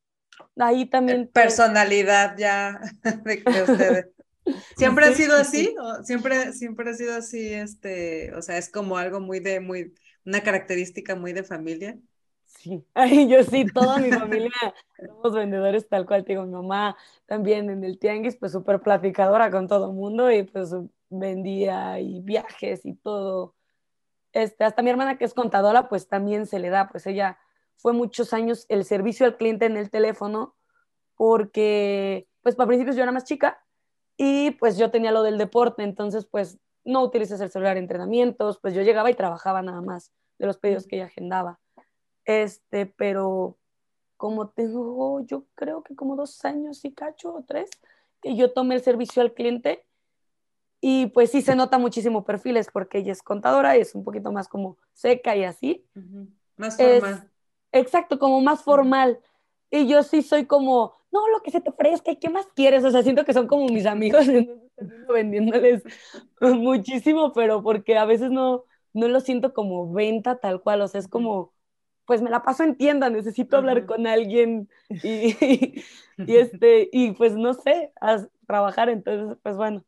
[0.57, 1.27] ahí también...
[1.27, 4.07] Personalidad ya de, ustedes.
[4.77, 5.75] ¿Siempre ha sido así?
[5.79, 9.93] ¿O siempre, siempre ha sido así, este, o sea, es como algo muy de, muy,
[10.25, 11.97] una característica muy de familia?
[12.45, 14.51] Sí, Ay, yo sí, toda mi familia
[14.97, 19.67] somos vendedores tal cual, digo, mi mamá también en el tianguis, pues súper platicadora con
[19.67, 20.71] todo el mundo y pues
[21.09, 23.55] vendía y viajes y todo.
[24.31, 27.39] Este, hasta mi hermana que es contadora, pues también se le da, pues ella
[27.77, 30.55] fue muchos años el servicio al cliente en el teléfono
[31.15, 33.63] porque, pues para principios yo era más chica
[34.17, 38.59] y pues yo tenía lo del deporte, entonces pues no utilicé el celular en entrenamientos,
[38.59, 41.59] pues yo llegaba y trabajaba nada más de los pedidos que ella agendaba.
[42.25, 43.57] Este, pero
[44.17, 47.69] como tengo, yo creo que como dos años y cacho o tres,
[48.21, 49.85] que yo tomé el servicio al cliente
[50.81, 54.31] y pues sí se nota muchísimo perfiles porque ella es contadora y es un poquito
[54.31, 55.85] más como seca y así.
[56.57, 57.29] Más formal.
[57.75, 59.19] Exacto, como más formal.
[59.69, 62.83] Y yo sí soy como, no, lo que se te ofrezca, ¿qué más quieres?
[62.83, 64.25] O sea, siento que son como mis amigos,
[65.13, 65.83] vendiéndoles
[66.41, 70.99] muchísimo, pero porque a veces no, no lo siento como venta tal cual, o sea,
[70.99, 71.53] es como,
[72.05, 75.83] pues me la paso en tienda, necesito hablar con alguien y, y,
[76.17, 79.83] este, y pues no sé, a trabajar, entonces, pues bueno,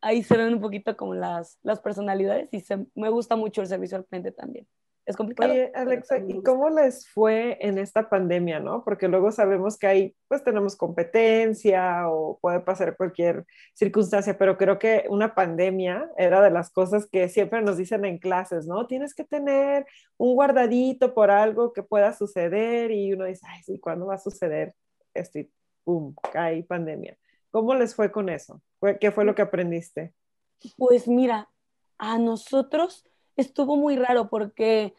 [0.00, 3.68] ahí se ven un poquito como las, las personalidades y se, me gusta mucho el
[3.68, 4.66] servicio al cliente también
[5.10, 5.52] es complicado.
[5.52, 8.84] Oye, Alexa, ¿y cómo les fue en esta pandemia, no?
[8.84, 13.44] Porque luego sabemos que hay, pues tenemos competencia o puede pasar cualquier
[13.74, 18.18] circunstancia, pero creo que una pandemia era de las cosas que siempre nos dicen en
[18.18, 18.86] clases, ¿no?
[18.86, 23.78] Tienes que tener un guardadito por algo que pueda suceder y uno dice, ay, sí,
[23.78, 24.74] ¿cuándo va a suceder
[25.14, 25.40] esto?
[25.40, 25.50] Y
[25.84, 27.18] pum, cae pandemia.
[27.50, 28.62] ¿Cómo les fue con eso?
[29.00, 30.14] ¿Qué fue lo que aprendiste?
[30.76, 31.48] Pues mira,
[31.98, 34.94] a nosotros estuvo muy raro porque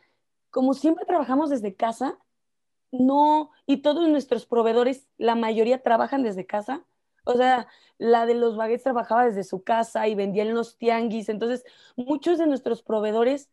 [0.52, 2.20] como siempre trabajamos desde casa,
[2.92, 6.86] no, y todos nuestros proveedores, la mayoría trabajan desde casa.
[7.24, 7.68] O sea,
[7.98, 11.30] la de los baguettes trabajaba desde su casa y vendía en los tianguis.
[11.30, 11.64] Entonces,
[11.96, 13.50] muchos de nuestros proveedores,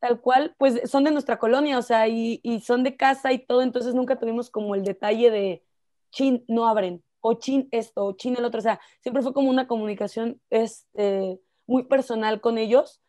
[0.00, 3.40] tal cual, pues son de nuestra colonia, o sea, y, y son de casa y
[3.40, 3.62] todo.
[3.62, 5.64] Entonces, nunca tuvimos como el detalle de
[6.12, 8.58] chin, no abren, o chin esto, o chin el otro.
[8.60, 13.00] O sea, siempre fue como una comunicación este, muy personal con ellos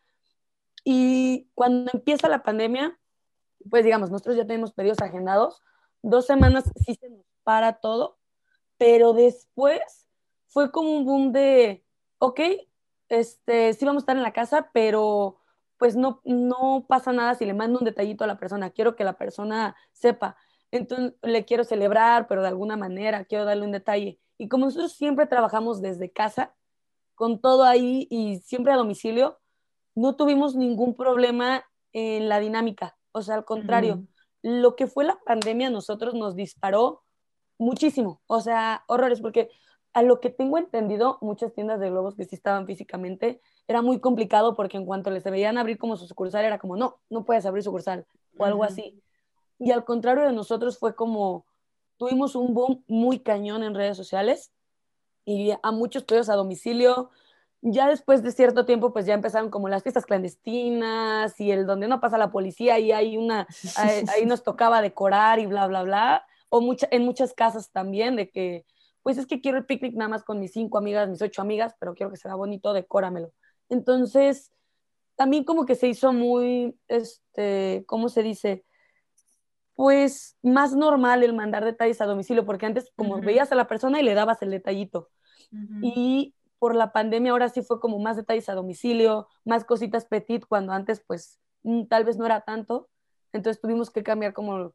[0.84, 2.98] y cuando empieza la pandemia,
[3.68, 5.62] pues digamos, nosotros ya tenemos pedidos agendados,
[6.02, 8.18] dos semanas sí se nos para todo,
[8.78, 10.08] pero después
[10.46, 11.84] fue como un boom de,
[12.18, 12.40] ok,
[13.08, 15.38] este, sí vamos a estar en la casa, pero
[15.78, 19.04] pues no, no pasa nada si le mando un detallito a la persona, quiero que
[19.04, 20.36] la persona sepa,
[20.70, 24.20] entonces le quiero celebrar, pero de alguna manera quiero darle un detalle.
[24.38, 26.54] Y como nosotros siempre trabajamos desde casa,
[27.14, 29.39] con todo ahí y siempre a domicilio,
[30.00, 32.96] no tuvimos ningún problema en la dinámica.
[33.12, 34.04] O sea, al contrario,
[34.40, 37.02] lo que fue la pandemia a nosotros nos disparó
[37.58, 38.22] muchísimo.
[38.26, 39.50] O sea, horrores, porque
[39.92, 44.00] a lo que tengo entendido, muchas tiendas de globos que sí estaban físicamente, era muy
[44.00, 47.44] complicado porque en cuanto les veían abrir como su sucursal, era como, no, no puedes
[47.44, 48.06] abrir sucursal
[48.38, 49.02] o algo así.
[49.58, 51.44] Y al contrario de nosotros fue como,
[51.98, 54.50] tuvimos un boom muy cañón en redes sociales
[55.26, 57.10] y a muchos pedidos a domicilio,
[57.62, 61.88] ya después de cierto tiempo, pues ya empezaron como las fiestas clandestinas y el donde
[61.88, 63.46] no pasa la policía y hay una,
[63.76, 66.26] ahí, nos tocaba decorar y bla, bla, bla.
[66.48, 68.64] O mucha, en muchas casas también de que,
[69.02, 71.74] pues es que quiero el picnic nada más con mis cinco amigas, mis ocho amigas,
[71.78, 73.32] pero quiero que sea bonito, decóramelo.
[73.68, 74.50] Entonces,
[75.14, 78.64] también como que se hizo muy, este, ¿cómo se dice?
[79.74, 84.00] Pues más normal el mandar detalles a domicilio, porque antes como veías a la persona
[84.00, 85.08] y le dabas el detallito.
[85.82, 90.44] Y por la pandemia ahora sí fue como más detalles a domicilio, más cositas petit,
[90.46, 92.88] cuando antes pues mm, tal vez no era tanto.
[93.32, 94.74] Entonces tuvimos que cambiar como,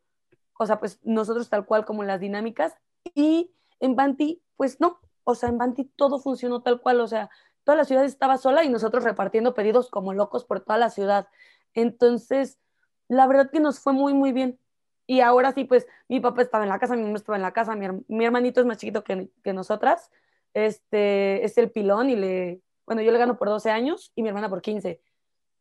[0.57, 2.75] o sea, pues nosotros tal cual como las dinámicas.
[3.13, 7.29] Y en Banti, pues no, o sea, en Banti todo funcionó tal cual, o sea,
[7.63, 11.27] toda la ciudad estaba sola y nosotros repartiendo pedidos como locos por toda la ciudad.
[11.75, 12.57] Entonces,
[13.07, 14.59] la verdad que nos fue muy, muy bien.
[15.05, 17.53] Y ahora sí, pues mi papá estaba en la casa, mi mamá estaba en la
[17.53, 20.09] casa, mi, mi hermanito es más chiquito que, que nosotras
[20.55, 24.29] este, es el pilón y le, bueno, yo le gano por 12 años y mi
[24.29, 25.01] hermana por 15.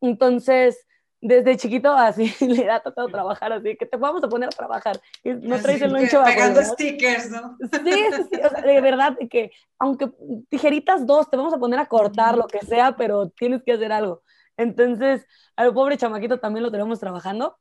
[0.01, 0.87] Entonces,
[1.21, 5.01] desde chiquito así le ha tocado trabajar, así que te vamos a poner a trabajar.
[5.25, 7.59] No traes el loncho Pegando stickers, ¿no?
[7.61, 7.93] Sí,
[8.31, 10.11] sí, o sea, de verdad, que aunque
[10.49, 13.91] tijeritas dos, te vamos a poner a cortar lo que sea, pero tienes que hacer
[13.91, 14.23] algo.
[14.57, 15.27] Entonces,
[15.57, 17.59] al pobre chamaquito también lo tenemos trabajando.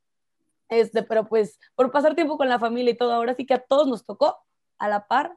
[0.70, 3.60] Este, pero pues por pasar tiempo con la familia y todo, ahora sí que a
[3.60, 4.38] todos nos tocó
[4.78, 5.36] a la par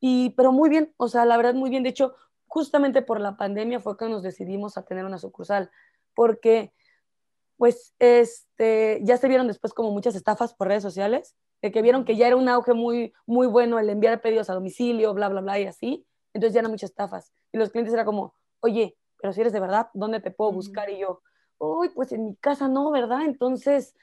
[0.00, 1.82] y, pero muy bien, o sea, la verdad muy bien.
[1.82, 2.14] De hecho,
[2.46, 5.70] justamente por la pandemia fue que nos decidimos a tener una sucursal,
[6.14, 6.72] porque
[7.56, 12.04] pues este, ya se vieron después como muchas estafas por redes sociales, de que vieron
[12.04, 15.40] que ya era un auge muy, muy bueno el enviar pedidos a domicilio, bla, bla,
[15.40, 16.06] bla, y así.
[16.32, 17.32] Entonces ya eran muchas estafas.
[17.52, 20.88] Y los clientes era como, oye, pero si eres de verdad, ¿dónde te puedo buscar?
[20.88, 21.20] Y yo,
[21.58, 23.22] uy, pues en mi casa no, ¿verdad?
[23.22, 23.96] Entonces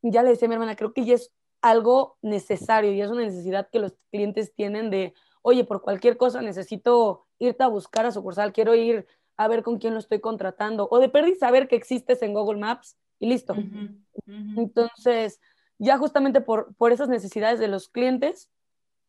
[0.00, 1.30] ya le decía a mi hermana, creo que ya es
[1.60, 5.14] algo necesario y es una necesidad que los clientes tienen de,
[5.46, 9.78] oye, por cualquier cosa necesito irte a buscar a sucursal, quiero ir a ver con
[9.78, 13.54] quién lo estoy contratando, o de perder saber que existes en Google Maps y listo.
[14.26, 15.40] Entonces,
[15.78, 18.50] ya justamente por, por esas necesidades de los clientes,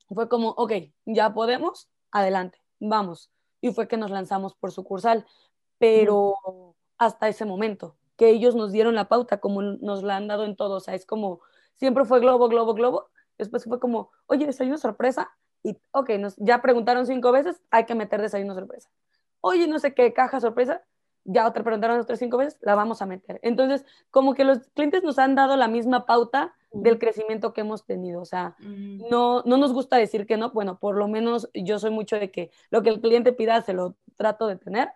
[0.10, 0.74] fue como, ok,
[1.06, 3.32] ya podemos, adelante, vamos.
[3.62, 5.26] Y fue que nos lanzamos por sucursal,
[5.78, 6.36] pero
[6.98, 10.58] hasta ese momento, que ellos nos dieron la pauta como nos la han dado en
[10.58, 11.40] todo, o sea, es como,
[11.76, 15.30] siempre fue globo, globo, globo, después fue como, oye, desayuno sorpresa,
[15.66, 18.88] y, ok, nos, ya preguntaron cinco veces, hay que meter desayuno sorpresa.
[19.42, 20.84] Oye, no sé qué, caja sorpresa,
[21.24, 23.40] ya otra preguntaron otras cinco veces, la vamos a meter.
[23.42, 27.84] Entonces, como que los clientes nos han dado la misma pauta del crecimiento que hemos
[27.84, 28.22] tenido.
[28.22, 30.52] O sea, no, no nos gusta decir que no.
[30.52, 33.74] Bueno, por lo menos yo soy mucho de que lo que el cliente pida se
[33.74, 34.90] lo trato de tener.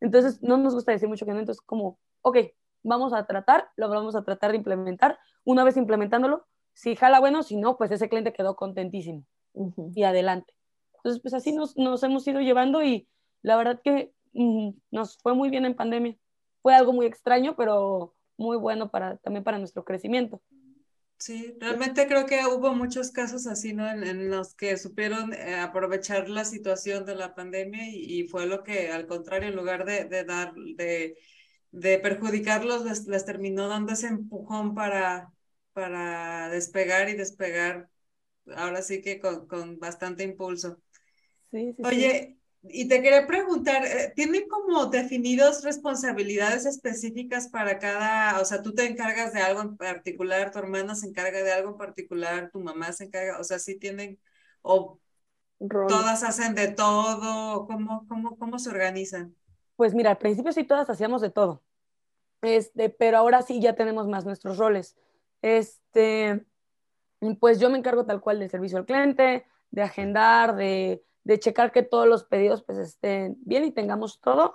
[0.00, 1.38] Entonces, no nos gusta decir mucho que no.
[1.38, 2.38] Entonces, como, ok,
[2.82, 5.20] vamos a tratar, lo vamos a tratar de implementar.
[5.44, 9.24] Una vez implementándolo, si jala bueno, si no, pues ese cliente quedó contentísimo.
[9.94, 10.54] Y adelante.
[10.96, 13.08] Entonces, pues así nos, nos hemos ido llevando y
[13.42, 16.16] la verdad que mm, nos fue muy bien en pandemia.
[16.62, 20.42] Fue algo muy extraño, pero muy bueno para, también para nuestro crecimiento.
[21.18, 23.88] Sí, realmente creo que hubo muchos casos así, ¿no?
[23.90, 28.92] En, los que supieron eh, aprovechar la situación de la pandemia y, fue lo que,
[28.92, 31.16] al contrario, en lugar de, de dar, de,
[31.72, 35.32] de perjudicarlos, les, terminó dando ese empujón para,
[35.72, 37.88] para despegar y despegar,
[38.56, 40.78] ahora sí que con, con bastante impulso.
[41.50, 48.40] Sí, sí, Oye, y te quería preguntar, eh, ¿tienen como definidos responsabilidades específicas para cada,
[48.40, 51.70] o sea, tú te encargas de algo en particular, tu hermana se encarga de algo
[51.70, 54.18] en particular, tu mamá se encarga, o sea, sí tienen,
[54.62, 54.98] o
[55.58, 59.34] todas hacen de todo, ¿cómo, cómo, cómo se organizan?
[59.76, 61.62] Pues mira, al principio sí todas hacíamos de todo,
[62.42, 64.96] este, pero ahora sí ya tenemos más nuestros roles.
[65.42, 66.44] Este,
[67.40, 71.72] pues yo me encargo tal cual del servicio al cliente, de agendar, de de checar
[71.72, 74.54] que todos los pedidos pues estén bien y tengamos todo.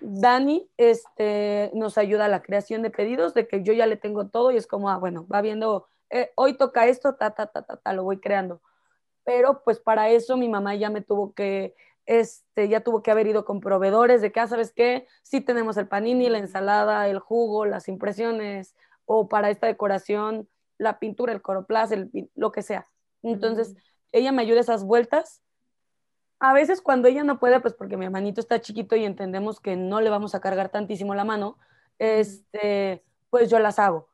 [0.00, 4.28] Dani este, nos ayuda a la creación de pedidos, de que yo ya le tengo
[4.28, 7.62] todo y es como, ah, bueno, va viendo, eh, hoy toca esto, ta, ta, ta,
[7.62, 8.60] ta, ta, lo voy creando.
[9.24, 13.26] Pero pues para eso mi mamá ya me tuvo que, este, ya tuvo que haber
[13.28, 15.06] ido con proveedores de que, ah, ¿sabes qué?
[15.22, 20.46] Sí tenemos el panini, la ensalada, el jugo, las impresiones, o para esta decoración,
[20.78, 22.86] la pintura, el coroplast, el, lo que sea.
[23.22, 23.74] Entonces,
[24.12, 25.42] ella me ayuda esas vueltas
[26.38, 29.76] a veces cuando ella no puede, pues porque mi hermanito está chiquito y entendemos que
[29.76, 31.58] no le vamos a cargar tantísimo la mano,
[31.98, 34.08] este, pues yo las hago.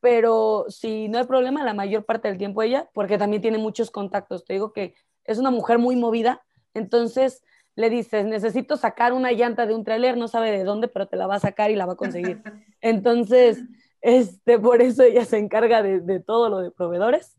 [0.00, 3.90] Pero si no hay problema, la mayor parte del tiempo ella, porque también tiene muchos
[3.90, 4.44] contactos.
[4.44, 7.42] Te digo que es una mujer muy movida, entonces
[7.74, 11.16] le dices, necesito sacar una llanta de un trailer, no sabe de dónde, pero te
[11.16, 12.42] la va a sacar y la va a conseguir.
[12.80, 13.62] Entonces,
[14.00, 17.36] este, por eso ella se encarga de, de todo lo de proveedores.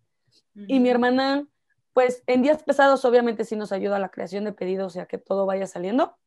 [0.67, 1.47] Y mi hermana,
[1.93, 5.05] pues en días pesados obviamente sí nos ayuda a la creación de pedidos y a
[5.05, 6.17] que todo vaya saliendo.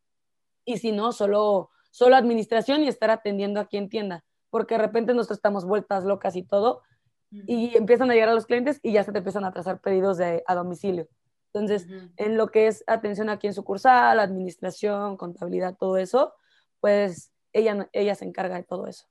[0.64, 5.14] Y si no, solo, solo administración y estar atendiendo aquí en tienda, porque de repente
[5.14, 6.82] nos estamos vueltas locas y todo,
[7.30, 10.18] y empiezan a llegar a los clientes y ya se te empiezan a trazar pedidos
[10.18, 11.08] de, a domicilio.
[11.52, 16.34] Entonces, en lo que es atención aquí en sucursal, administración, contabilidad, todo eso,
[16.80, 19.06] pues ella, ella se encarga de todo eso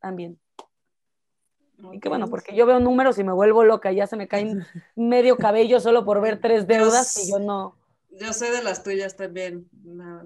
[0.00, 0.38] también.
[1.92, 4.64] Y qué bueno, porque yo veo números y me vuelvo loca, ya se me caen
[4.96, 7.76] medio cabello solo por ver tres deudas y yo no.
[8.14, 9.70] Yo sé de las tuyas también,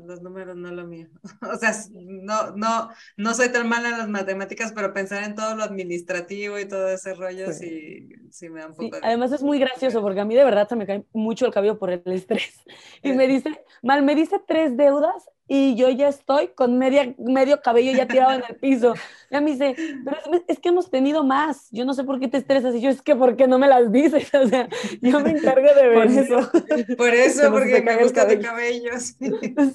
[0.05, 1.09] los números no lo mío.
[1.43, 5.55] O sea, no, no, no soy tan mala en las matemáticas, pero pensar en todo
[5.55, 8.97] lo administrativo y todo ese rollo sí, sí, me da un poco.
[9.03, 11.79] Además es muy gracioso porque a mí de verdad se me cae mucho el cabello
[11.79, 12.61] por el estrés.
[13.03, 17.61] Y me dice, mal, me dice tres deudas y yo ya estoy con media, medio
[17.61, 18.95] cabello ya tirado en el piso.
[19.31, 22.39] Ya me dice, pero es, que hemos tenido más, yo no sé por qué te
[22.39, 22.75] estresas.
[22.75, 24.31] Y yo, es que ¿por qué no me las dices?
[24.47, 24.69] O sea,
[25.01, 26.51] yo me encargo de ver eso.
[26.97, 29.17] Por eso, porque me gusta de cabellos.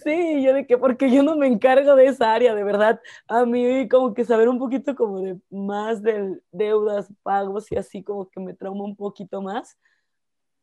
[0.04, 3.02] Sí, yo de que, porque yo no me encargo de esa área, de verdad.
[3.28, 8.04] A mí como que saber un poquito como de más de deudas, pagos y así
[8.04, 9.78] como que me trauma un poquito más.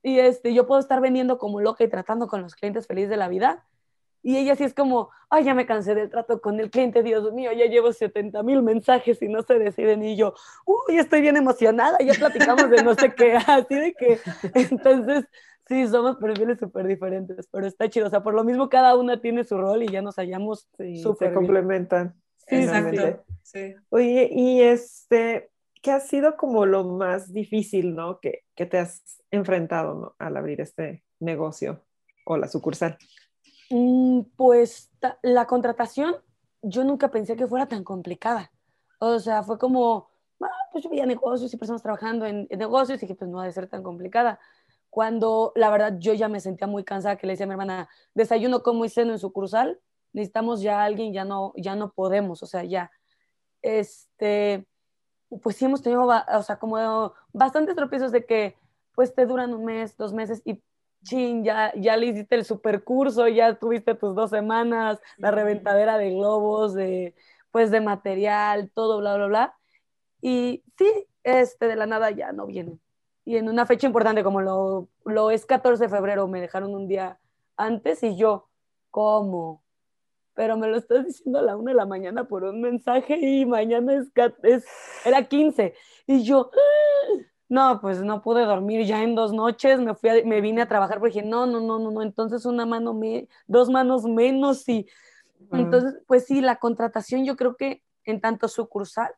[0.03, 3.17] Y este, yo puedo estar vendiendo como loca y tratando con los clientes feliz de
[3.17, 3.67] la vida
[4.23, 7.33] y ella sí es como, ay, ya me cansé del trato con el cliente, Dios
[7.33, 10.03] mío, ya llevo 70 mil mensajes y no se deciden.
[10.03, 10.35] Y yo,
[10.67, 14.19] uy, estoy bien emocionada, ya platicamos de no sé qué, así de que,
[14.55, 15.25] entonces,
[15.67, 18.07] sí, somos perfiles súper diferentes, pero está chido.
[18.07, 21.03] O sea, por lo mismo cada una tiene su rol y ya nos hallamos sí,
[21.19, 22.15] Se complementan.
[22.49, 23.25] Sí, Exacto.
[23.43, 23.75] Sí.
[23.91, 25.51] Oye, y este,
[25.83, 28.21] ¿qué ha sido como lo más difícil, ¿no?
[28.21, 30.17] Que, que te has enfrentado ¿no?
[30.19, 31.85] al abrir este negocio
[32.25, 32.99] o la sucursal.
[33.71, 34.91] Mm, pues
[35.23, 36.17] la contratación,
[36.63, 38.51] yo nunca pensé que fuera tan complicada.
[38.99, 40.09] O sea, fue como,
[40.41, 43.45] ah, pues yo veía negocios y personas trabajando en, negocios y dije, pues no ha
[43.45, 44.41] de ser tan complicada.
[44.91, 47.89] Cuando la verdad yo ya me sentía muy cansada, que le decía a mi hermana,
[48.15, 49.81] desayuno como y ceno en sucursal,
[50.13, 52.91] necesitamos ya alguien, ya no, ya no podemos, o sea, ya.
[53.63, 54.67] Este,
[55.43, 58.57] pues sí hemos tenido, o sea, como bastantes tropiezos de que
[58.95, 60.63] pues te duran un mes, dos meses y
[61.03, 66.11] chin, ya, ya le hiciste el supercurso, ya tuviste tus dos semanas, la reventadera de
[66.11, 67.15] globos, de,
[67.51, 69.55] pues de material, todo, bla, bla, bla.
[70.21, 72.79] Y sí, este, de la nada ya no viene.
[73.25, 76.89] y en una fecha importante como lo, lo es 14 de febrero, me dejaron un
[76.89, 77.19] día
[77.57, 78.49] antes y yo,
[78.91, 79.63] ¿cómo?
[80.35, 83.45] Pero me lo estás diciendo a la una de la mañana por un mensaje y
[83.45, 84.11] mañana es,
[84.45, 84.65] es
[85.05, 85.75] era 15.
[86.07, 87.28] Y yo, ah".
[87.49, 90.99] No, pues no pude dormir ya en dos noches, me, fui me vine a trabajar
[90.99, 94.87] porque dije, no, no, no, no, no, entonces una mano, me, dos manos menos y
[95.53, 99.13] entonces, pues sí, la contratación yo creo que en tanto sucursal,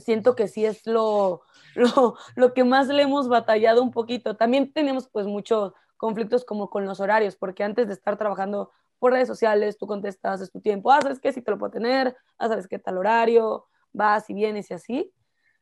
[0.00, 1.42] siento que sí es lo,
[1.74, 4.36] lo, lo que más le hemos batallado un poquito.
[4.36, 9.12] También tenemos pues muchos conflictos como con los horarios, porque antes de estar trabajando por
[9.12, 11.32] redes sociales, tú contestas, es tu tiempo, ah, ¿sabes qué?
[11.32, 13.66] Si te lo puedo tener, ah, ¿sabes qué tal horario?
[13.92, 15.12] Vas y vienes y así.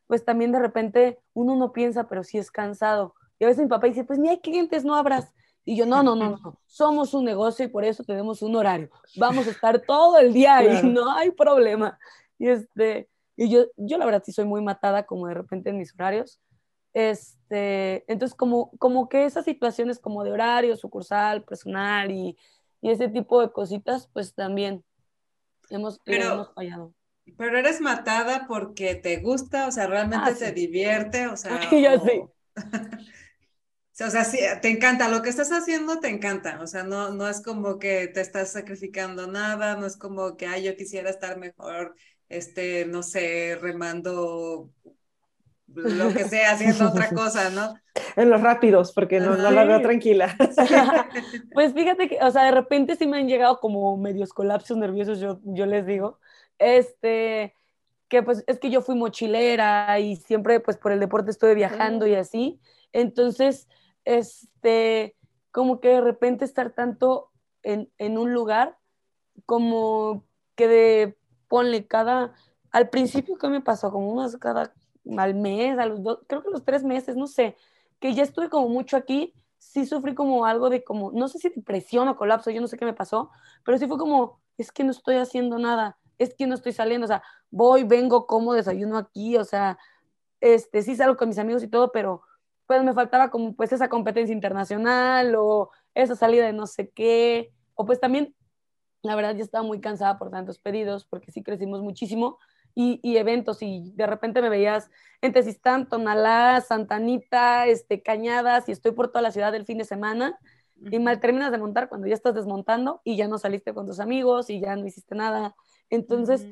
[0.07, 3.15] Pues también de repente uno no piensa, pero sí es cansado.
[3.39, 5.33] Y a veces mi papá dice, pues ni hay clientes, no abras.
[5.65, 8.91] Y yo, no, no, no, no, somos un negocio y por eso tenemos un horario.
[9.17, 11.99] Vamos a estar todo el día ahí, no hay problema.
[12.39, 15.79] Y, este, y yo, yo la verdad sí soy muy matada como de repente en
[15.79, 16.41] mis horarios.
[16.93, 22.39] Este, entonces, como, como que esas situaciones como de horario, sucursal, personal y,
[22.81, 24.85] y ese tipo de cositas, pues también
[25.71, 26.93] hemos, hemos fallado.
[27.37, 31.61] Pero eres matada porque te gusta, o sea, realmente ah, te divierte, o sea.
[31.71, 32.23] yo sí.
[34.03, 37.29] O sea, sí, te encanta, lo que estás haciendo te encanta, o sea, no, no
[37.29, 41.39] es como que te estás sacrificando nada, no es como que, ay, yo quisiera estar
[41.39, 41.95] mejor,
[42.29, 44.69] este, no sé, remando
[45.69, 47.75] lo que sea, haciendo otra cosa, ¿no?
[48.17, 50.37] En los rápidos, porque no, no la veo tranquila.
[51.53, 55.21] pues fíjate que, o sea, de repente sí me han llegado como medios colapsos nerviosos,
[55.21, 56.19] yo, yo les digo,
[56.59, 57.55] este,
[58.09, 62.07] que pues es que yo fui mochilera y siempre pues por el deporte estuve viajando
[62.07, 62.61] y así,
[62.93, 63.69] entonces
[64.05, 65.17] este,
[65.51, 67.31] como que de repente estar tanto
[67.63, 68.79] en, en un lugar,
[69.47, 70.25] como
[70.55, 72.35] que de, ponle cada,
[72.71, 73.91] al principio, ¿qué me pasó?
[73.91, 74.75] Como unos cada,
[75.17, 77.57] al mes, a los dos, creo que los tres meses, no sé,
[78.01, 81.49] que ya estuve como mucho aquí, sí sufrí como algo de como, no sé si
[81.49, 83.31] depresión o colapso, yo no sé qué me pasó,
[83.65, 87.05] pero sí fue como, es que no estoy haciendo nada, es que no estoy saliendo,
[87.05, 89.79] o sea, voy, vengo, como desayuno aquí, o sea,
[90.41, 92.23] este, sí salgo con mis amigos y todo, pero
[92.67, 97.53] pues me faltaba como pues esa competencia internacional o esa salida de no sé qué,
[97.75, 98.35] o pues también,
[99.03, 102.39] la verdad, ya estaba muy cansada por tantos pedidos, porque sí crecimos muchísimo,
[102.75, 104.91] y, y eventos, y de repente me veías
[105.21, 109.85] en Tesistán, Tonalá, Santanita, este, Cañadas, y estoy por toda la ciudad el fin de
[109.85, 110.39] semana,
[110.91, 114.01] y mal terminas de montar cuando ya estás desmontando y ya no saliste con tus
[114.01, 115.55] amigos y ya no hiciste nada.
[115.91, 116.47] Entonces,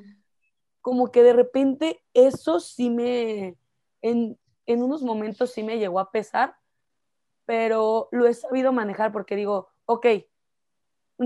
[0.80, 3.56] como que de repente eso sí me,
[4.02, 6.56] en, en unos momentos sí me llegó a pesar,
[7.46, 10.06] pero lo he sabido manejar porque digo, ok,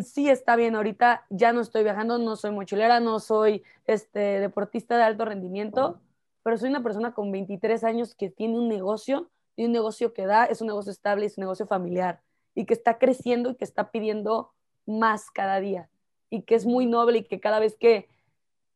[0.03, 4.97] sí está bien, ahorita ya no estoy viajando, no soy mochilera, no soy este, deportista
[4.97, 6.01] de alto rendimiento,
[6.43, 10.27] pero soy una persona con 23 años que tiene un negocio y un negocio que
[10.27, 12.21] da, es un negocio estable, es un negocio familiar
[12.55, 14.53] y que está creciendo y que está pidiendo
[14.87, 15.89] más cada día
[16.31, 18.09] y que es muy noble y que cada vez que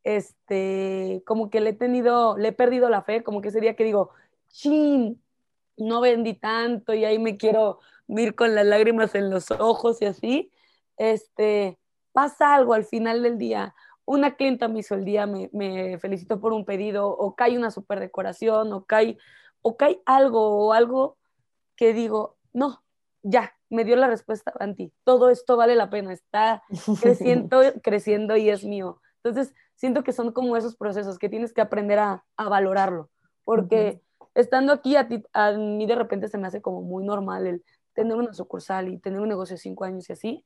[0.03, 3.77] este como que le he tenido le he perdido la fe como que ese día
[3.77, 4.11] que digo
[4.51, 5.23] chin,
[5.77, 7.79] no vendí tanto y ahí me quiero
[8.09, 10.51] ir con las lágrimas en los ojos y así,
[10.97, 11.79] este,
[12.13, 13.75] pasa algo al final del día.
[14.05, 17.71] Una clienta me hizo el día, me, me felicitó por un pedido, o cae una
[17.71, 19.17] super decoración, o cae,
[19.63, 21.17] o cae algo, o algo
[21.77, 22.83] que digo, no,
[23.23, 26.63] ya, me dio la respuesta anti, todo esto vale la pena, está
[27.01, 29.01] creciendo, creciendo y es mío.
[29.23, 33.11] Entonces, siento que son como esos procesos que tienes que aprender a, a valorarlo,
[33.45, 34.03] porque
[34.35, 37.65] estando aquí a, a mí de repente se me hace como muy normal el
[37.95, 40.45] tener una sucursal y tener un negocio de cinco años y así.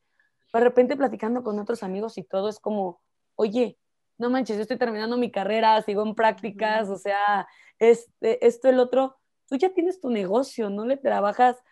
[0.52, 3.00] De repente platicando con otros amigos y todo es como,
[3.34, 3.78] oye,
[4.18, 7.48] no manches, yo estoy terminando mi carrera, sigo en prácticas, o sea,
[7.78, 9.16] este, esto, el otro,
[9.48, 11.62] tú ya tienes tu negocio, no le trabajas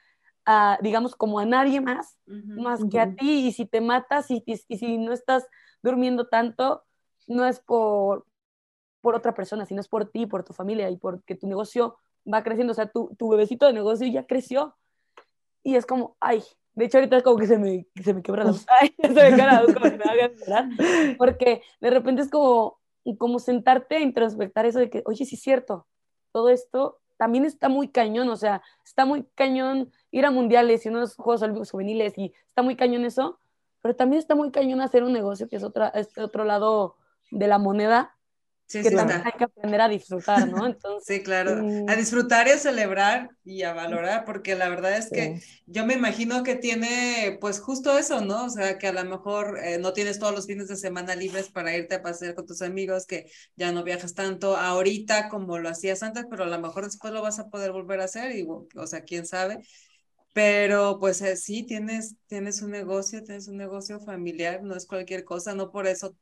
[0.45, 4.43] a, digamos, como a nadie más, más que a ti, y si te matas y,
[4.47, 5.47] y, si no estás
[5.83, 6.83] durmiendo tanto,
[7.27, 8.27] no es por,
[9.01, 11.99] por otra persona, sino es por ti, por tu familia y porque tu negocio
[12.33, 12.73] va creciendo.
[12.73, 14.77] O sea, tu, tu bebecito de negocio ya creció.
[15.63, 16.43] Y es como, ay,
[16.75, 18.67] de hecho ahorita es como que se me, se me quebra la voz.
[18.81, 20.69] Ay, se me quebra la voz como que me llorar.
[21.19, 22.81] Porque de repente es como,
[23.19, 25.87] como sentarte a introspectar eso de que, oye, sí es cierto,
[26.33, 30.91] todo esto también está muy cañón, o sea, está muy cañón ir a mundiales y
[30.91, 33.41] unos Juegos Olímpicos juveniles y está muy cañón eso,
[33.81, 36.97] pero también está muy cañón hacer un negocio que es otra, este otro lado
[37.33, 38.17] de la moneda
[38.81, 40.67] que también hay que aprender a disfrutar, ¿no?
[40.67, 45.11] Entonces, sí, claro, a disfrutar y a celebrar y a valorar, porque la verdad es
[45.11, 48.47] que yo me imagino que tiene pues justo eso, ¿no?
[48.47, 51.51] O sea, que a lo mejor eh, no tienes todos los fines de semana libres
[51.51, 55.69] para irte a pasear con tus amigos, que ya no viajas tanto ahorita como lo
[55.69, 58.47] hacías antes, pero a lo mejor después lo vas a poder volver a hacer y,
[58.49, 59.59] o sea, quién sabe.
[60.33, 65.25] Pero pues eh, sí, tienes, tienes un negocio, tienes un negocio familiar, no es cualquier
[65.25, 66.17] cosa, no por eso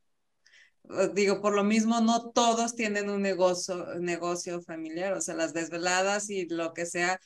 [0.90, 5.52] eh, digo, por lo mismo, no todos tienen un negocio, negocio familiar, o sea, las
[5.52, 7.20] desveladas y lo que sea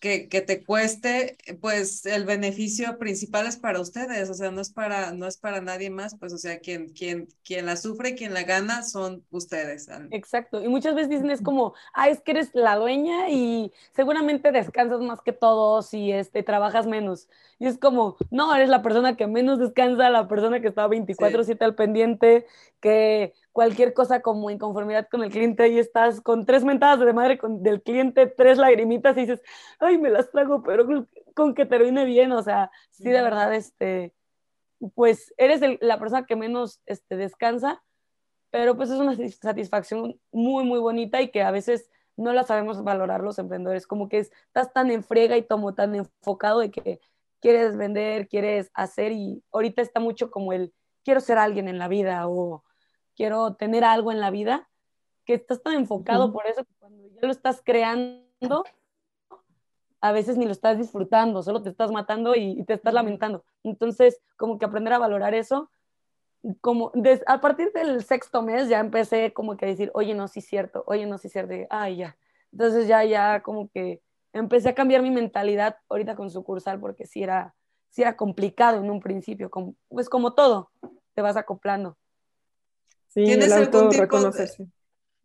[0.00, 4.70] que, que, te cueste, pues el beneficio principal es para ustedes, o sea, no es
[4.70, 8.14] para, no es para nadie más, pues, o sea, quien, quien, quien la sufre y
[8.14, 9.88] quien la gana son ustedes.
[10.10, 14.52] Exacto, y muchas veces dicen es como, ah, es que eres la dueña y seguramente
[14.52, 17.28] descansas más que todos y este, trabajas menos.
[17.58, 21.64] Y es como, no, eres la persona que menos descansa, la persona que está 24/7
[21.64, 22.46] al pendiente,
[22.80, 27.38] que cualquier cosa como inconformidad con el cliente y estás con tres mentadas de madre
[27.38, 29.42] con, del cliente, tres lagrimitas y dices,
[29.80, 30.86] ay, me las trago, pero
[31.34, 34.14] con que termine bien, o sea, sí, de verdad, este,
[34.94, 37.82] pues eres la persona que menos este, descansa,
[38.50, 42.84] pero pues es una satisfacción muy, muy bonita y que a veces no la sabemos
[42.84, 47.00] valorar los emprendedores, como que estás tan en frega y como tan enfocado de que
[47.40, 51.88] quieres vender, quieres hacer y ahorita está mucho como el quiero ser alguien en la
[51.88, 52.62] vida o
[53.18, 54.68] quiero tener algo en la vida,
[55.26, 58.62] que estás tan enfocado por eso que cuando ya lo estás creando,
[60.00, 63.44] a veces ni lo estás disfrutando, solo te estás matando y, te estás lamentando.
[63.64, 65.68] Entonces, como que aprender a valorar eso,
[66.60, 66.92] como
[67.26, 70.46] a partir del sexto mes ya empecé como que a decir, oye, no, sí es
[70.46, 72.16] cierto, oye, no, sí es cierto, ay, ya.
[72.52, 74.00] Entonces ya, ya como que
[74.32, 77.56] empecé a cambiar mi mentalidad ahorita con sucursal porque sí era,
[77.90, 80.70] sí era complicado en un principio, como, pues como todo,
[81.14, 81.96] te vas acoplando.
[83.14, 84.68] ¿Tienes algún tipo de,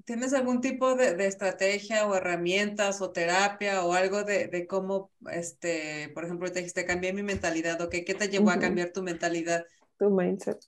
[0.05, 6.25] ¿Tienes algún tipo de, estrategia o herramientas o terapia o algo de, cómo, este, por
[6.25, 9.65] ejemplo, te dijiste, cambié mi mentalidad, ¿o ¿Qué te llevó a cambiar tu mentalidad?
[9.97, 10.59] Tu mindset.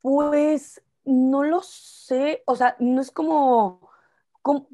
[0.00, 3.88] Pues no lo sé, o sea, no es como,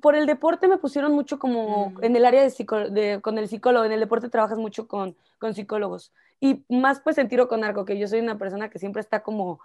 [0.00, 2.04] por el deporte me pusieron mucho como mm.
[2.04, 5.54] en el área de, de, con el psicólogo, en el deporte trabajas mucho con, con
[5.54, 9.00] psicólogos y más pues en tiro con arco, que yo soy una persona que siempre
[9.00, 9.60] está como,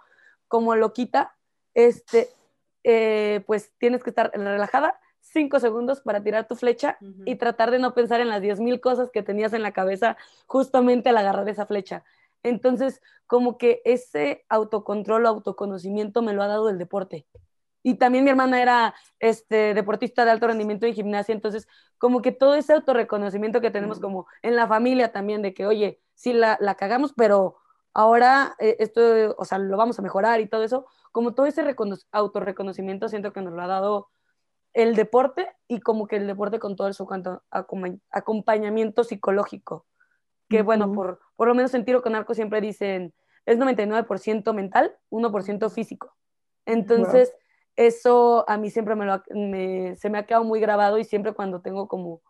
[0.46, 1.35] como loquita
[1.76, 2.30] este,
[2.82, 6.96] eh, pues tienes que estar relajada cinco segundos para tirar tu flecha
[7.26, 10.16] y tratar de no pensar en las diez mil cosas que tenías en la cabeza
[10.46, 12.02] justamente al agarrar esa flecha.
[12.42, 17.26] Entonces, como que ese autocontrol o autoconocimiento me lo ha dado el deporte.
[17.82, 21.68] Y también mi hermana era este, deportista de alto rendimiento en gimnasia, entonces
[21.98, 26.00] como que todo ese autorreconocimiento que tenemos como en la familia también, de que, oye,
[26.14, 27.58] sí la, la cagamos, pero
[27.96, 31.64] ahora eh, esto, o sea, lo vamos a mejorar y todo eso, como todo ese
[32.12, 34.10] autorreconocimiento siento que nos lo ha dado
[34.74, 37.08] el deporte y como que el deporte con todo su
[38.10, 39.86] acompañamiento psicológico,
[40.50, 43.14] que bueno, por, por lo menos en tiro con arco siempre dicen,
[43.46, 46.14] es 99% mental, 1% físico.
[46.66, 47.32] Entonces,
[47.76, 49.22] eso a mí siempre me, lo,
[49.96, 52.20] se me ha quedado muy grabado y siempre cuando tengo como,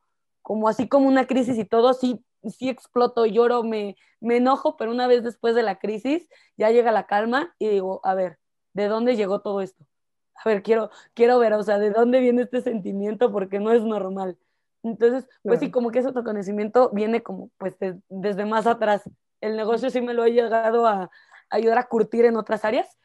[0.43, 4.91] como así como una crisis y todo, sí sí exploto, lloro, me, me enojo, pero
[4.91, 8.39] una vez después de la crisis ya llega la calma y digo, a ver,
[8.73, 9.87] ¿de dónde llegó todo esto?
[10.35, 13.33] A ver, quiero, quiero ver, o sea, ¿de dónde viene este sentimiento?
[13.33, 14.39] Porque no es normal.
[14.83, 17.75] Entonces, pues sí, como que ese autoconocimiento viene como, pues,
[18.09, 19.03] desde más atrás.
[19.41, 21.11] El negocio sí me lo he llegado a, a
[21.51, 22.97] ayudar a curtir en otras áreas,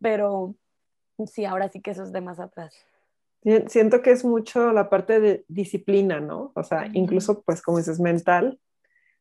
[0.00, 0.54] pero
[1.24, 2.74] sí, ahora sí que eso es de más atrás.
[3.68, 6.50] Siento que es mucho la parte de disciplina, ¿no?
[6.54, 8.58] O sea, incluso, pues, como dices, mental,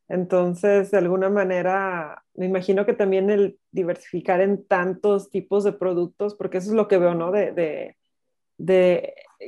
[0.08, 6.36] entonces, de alguna manera, me imagino que también el diversificar en tantos tipos de productos,
[6.36, 7.32] porque eso es lo que veo, ¿no?
[7.32, 7.96] De,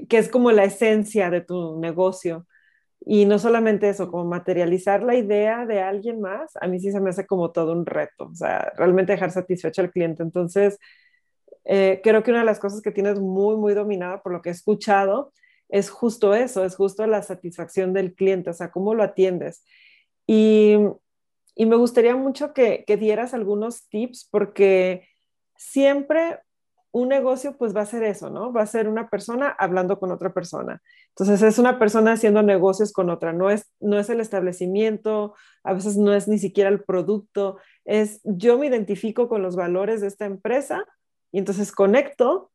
[0.10, 2.48] que es como la esencia de tu negocio.
[3.06, 7.00] Y no solamente eso, como materializar la idea de alguien más, a mí sí se
[7.00, 10.24] me hace como todo un reto, o sea, realmente dejar satisfecho al cliente.
[10.24, 10.80] Entonces,
[11.66, 14.50] eh, creo que una de las cosas que tienes muy, muy dominada por lo que
[14.50, 15.32] he escuchado
[15.70, 19.64] es justo eso, es justo la satisfacción del cliente, o sea, cómo lo atiendes.
[20.28, 20.78] Y,
[21.58, 25.08] me gustaría mucho que, dieras algunos tips porque
[25.56, 26.40] siempre
[26.92, 28.52] un negocio pues va a ser eso, ¿no?
[28.54, 30.82] Va a ser una persona hablando con otra persona.
[31.10, 35.74] Entonces es una persona haciendo negocios con otra, no es, no es el establecimiento, a
[35.74, 40.08] veces no es ni siquiera el producto, es yo me identifico con los valores de
[40.08, 40.86] esta empresa
[41.32, 42.52] y entonces conecto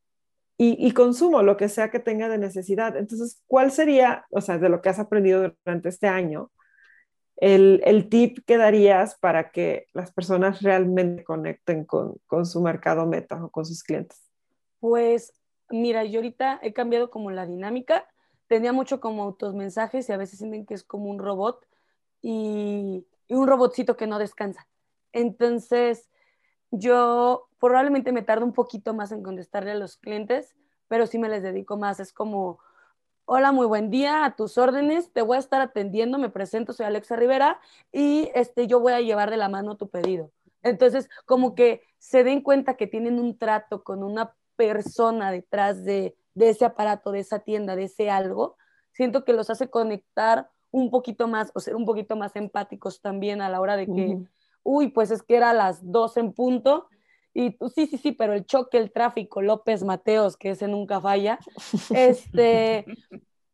[0.58, 2.96] y, y, consumo lo que sea que tenga de necesidad.
[2.96, 6.52] Entonces, ¿cuál sería, o sea, de lo que has aprendido durante este año,
[7.42, 13.50] el, tip que darías para que las personas realmente conecten con, su mercado meta o
[13.50, 14.18] con sus clientes?
[14.80, 15.32] Pues
[15.72, 18.06] Mira, yo ahorita he cambiado como la dinámica.
[18.46, 21.66] Tenía mucho como automensajes y a veces sienten que es como un robot
[22.20, 24.68] y, y un robotcito que no descansa.
[25.12, 26.10] Entonces,
[26.70, 30.54] yo probablemente me tardo un poquito más en contestarle a los clientes,
[30.88, 32.00] pero sí me les dedico más.
[32.00, 32.58] Es como,
[33.24, 36.86] hola, muy buen día, a tus órdenes, te voy a estar atendiendo, me presento, soy
[36.86, 37.60] Alexa Rivera
[37.92, 40.30] y este, yo voy a llevar de la mano tu pedido.
[40.62, 46.16] Entonces, como que se den cuenta que tienen un trato con una persona detrás de,
[46.34, 48.56] ese aparato, de esa tienda, de ese algo,
[48.92, 53.40] siento que los hace conectar un poquito más o ser un poquito más empáticos también
[53.40, 54.18] a la hora de que
[54.62, 56.86] uy, pues es que era las dos en punto.
[57.34, 61.00] Y tú, sí, sí, sí, pero el choque, el tráfico, López Mateos, que ese nunca
[61.00, 61.38] falla.
[61.90, 62.84] Este,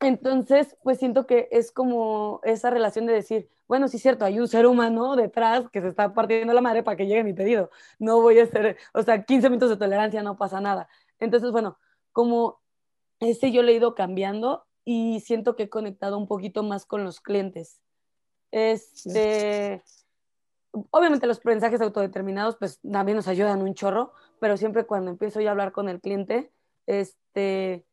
[0.01, 4.41] entonces, pues siento que es como esa relación de decir, bueno, sí es cierto, hay
[4.41, 7.71] un ser humano detrás que se está partiendo la madre para que llegue mi pedido.
[7.99, 10.89] No voy a hacer, o sea, 15 minutos de tolerancia, no pasa nada.
[11.19, 11.79] Entonces, bueno,
[12.13, 12.61] como
[13.21, 17.05] ese yo le he ido cambiando y siento que he conectado un poquito más con
[17.05, 17.81] los clientes.
[18.51, 19.83] Este,
[20.91, 25.49] obviamente los mensajes autodeterminados pues también nos ayudan un chorro, pero siempre cuando empiezo yo
[25.49, 26.51] a hablar con el cliente,
[26.87, 27.85] este,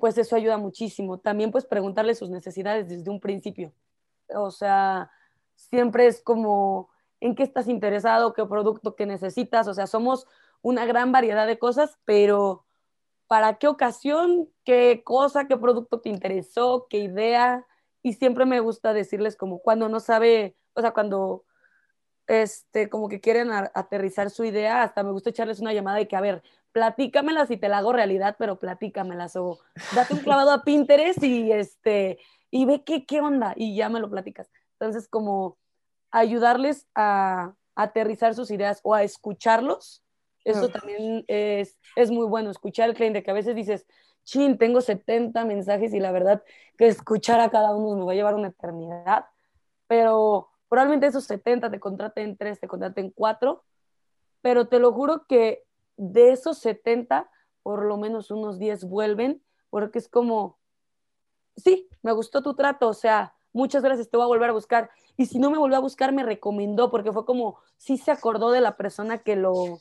[0.00, 1.18] pues eso ayuda muchísimo.
[1.18, 3.72] También pues preguntarle sus necesidades desde un principio.
[4.34, 5.10] O sea,
[5.54, 6.90] siempre es como,
[7.20, 8.32] ¿en qué estás interesado?
[8.32, 9.68] ¿Qué producto que necesitas?
[9.68, 10.26] O sea, somos
[10.62, 12.64] una gran variedad de cosas, pero
[13.26, 14.48] ¿para qué ocasión?
[14.64, 15.46] ¿Qué cosa?
[15.46, 16.86] ¿Qué producto te interesó?
[16.88, 17.66] ¿Qué idea?
[18.02, 21.44] Y siempre me gusta decirles como cuando no sabe, o sea, cuando
[22.26, 26.16] este, como que quieren aterrizar su idea, hasta me gusta echarles una llamada y que,
[26.16, 29.58] a ver, platícamelas y te la hago realidad, pero platícamelas o
[29.94, 32.18] date un clavado a Pinterest y, este,
[32.50, 34.50] y ve qué, qué onda y ya me lo platicas.
[34.72, 35.58] Entonces, como
[36.10, 40.04] ayudarles a, aterrizar sus ideas o a escucharlos,
[40.44, 43.84] eso también es, es muy bueno, escuchar al cliente, que a veces dices,
[44.24, 46.42] chin, tengo 70 mensajes y la verdad
[46.78, 49.26] que escuchar a cada uno me va a llevar una eternidad,
[49.86, 53.62] pero Probablemente esos 70 te contraten 3, te contraten 4,
[54.42, 55.62] pero te lo juro que
[55.96, 57.30] de esos 70,
[57.62, 60.58] por lo menos unos 10 vuelven, porque es como,
[61.56, 64.90] sí, me gustó tu trato, o sea, muchas gracias, te voy a volver a buscar.
[65.16, 68.50] Y si no me volvió a buscar, me recomendó, porque fue como, sí se acordó
[68.50, 69.80] de la persona que lo,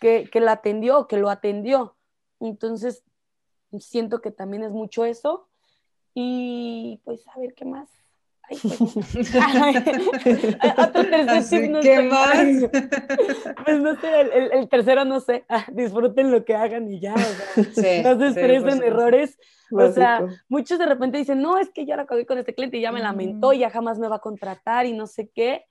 [0.00, 1.96] que, que la atendió, que lo atendió.
[2.40, 3.04] Entonces,
[3.78, 5.50] siento que también es mucho eso.
[6.14, 7.99] Y pues, a ver qué más.
[10.76, 12.70] Otro tercer no ¿Qué más?
[13.64, 14.20] Pues no sé,
[14.52, 15.44] el, tercero no sé.
[15.48, 17.14] Ah, disfruten lo que hagan y ya.
[17.14, 19.38] no se estresen errores.
[19.70, 22.78] O sea, muchos de repente dicen, no, es que ya la acabé con este cliente
[22.78, 25.64] y ya me lamentó, y ya jamás me va a contratar y no sé qué.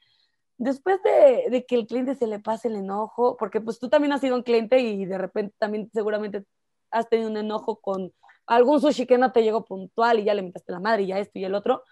[0.58, 4.14] Después de, de, que el cliente se le pase el enojo, porque pues tú también
[4.14, 6.46] has sido un cliente y de repente también seguramente
[6.92, 8.14] has tenido un enojo con
[8.46, 11.20] algún sushi que no te llegó puntual y ya le metiste la madre y ya
[11.20, 11.84] esto y el otro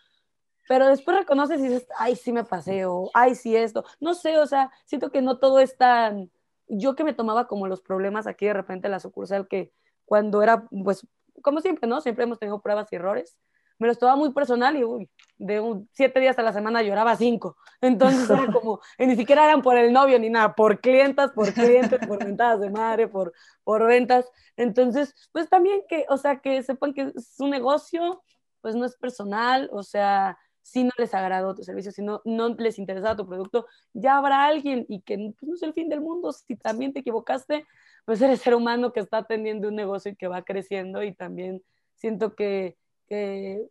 [0.67, 3.85] pero después reconoces y dices, ay, sí me pasé, o ay, sí esto.
[3.99, 6.29] No sé, o sea, siento que no todo es tan.
[6.67, 9.71] Yo que me tomaba como los problemas aquí de repente la sucursal, que
[10.05, 11.07] cuando era, pues,
[11.41, 12.01] como siempre, ¿no?
[12.01, 13.37] Siempre hemos tenido pruebas y errores.
[13.79, 17.15] Me los tomaba muy personal y, uy, de un, siete días a la semana lloraba
[17.15, 17.57] cinco.
[17.79, 21.99] Entonces era como, ni siquiera eran por el novio ni nada, por clientas, por clientes,
[22.07, 24.25] por ventadas de madre, por, por ventas.
[24.57, 28.23] Entonces, pues también que, o sea, que sepan que es un negocio,
[28.61, 30.37] pues no es personal, o sea,
[30.67, 34.43] si no les agradó tu servicio, si no, no les interesaba tu producto, ya habrá
[34.43, 36.33] alguien y que pues, no es el fin del mundo.
[36.33, 37.65] Si también te equivocaste,
[38.03, 41.63] pues eres ser humano que está atendiendo un negocio y que va creciendo y también
[41.95, 42.75] siento que,
[43.07, 43.65] que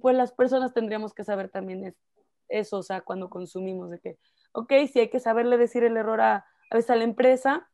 [0.00, 1.94] pues las personas tendríamos que saber también
[2.48, 4.18] eso, o sea, cuando consumimos, de que,
[4.52, 7.68] ok, sí hay que saberle decir el error a, a veces a la empresa,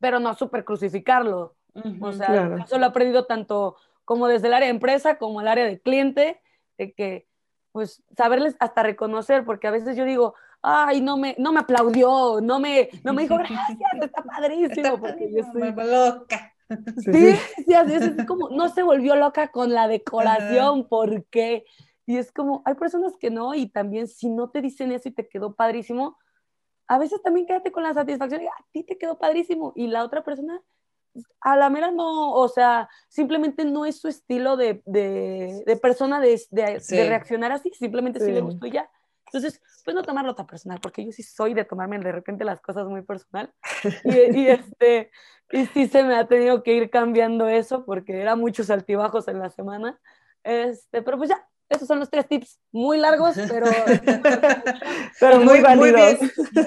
[0.00, 1.54] pero no súper crucificarlo.
[2.00, 5.46] o sea, eso lo he aprendido tanto como desde el área de empresa como el
[5.46, 6.40] área de cliente,
[6.76, 7.27] de que
[7.78, 12.40] pues saberles hasta reconocer, porque a veces yo digo, ay, no me, no me aplaudió,
[12.40, 16.52] no me, no me dijo gracias, está padrísimo, porque yo soy loca.
[16.96, 21.66] Sí, sí, así es, como, no se volvió loca con la decoración, ¿por qué?
[22.04, 25.12] Y es como, hay personas que no, y también si no te dicen eso y
[25.12, 26.18] te quedó padrísimo,
[26.88, 30.24] a veces también quédate con la satisfacción, a ti te quedó padrísimo, y la otra
[30.24, 30.60] persona
[31.40, 36.40] a la mera no, o sea, simplemente no es su estilo de, de, persona de,
[36.50, 38.30] de, reaccionar así, simplemente sí.
[38.30, 38.88] le gustó ya.
[39.26, 42.60] Entonces, pues no tomarlo tan personal, porque yo sí soy de tomarme de repente las
[42.60, 43.52] cosas muy personal.
[44.04, 45.10] Y, y, este,
[45.52, 49.38] y sí se me ha tenido que ir cambiando eso, porque era muchos altibajos en
[49.38, 50.00] la semana.
[50.44, 53.66] Este, pero pues ya, esos son los tres tips, muy largos, pero,
[55.20, 56.18] pero muy, muy, bien,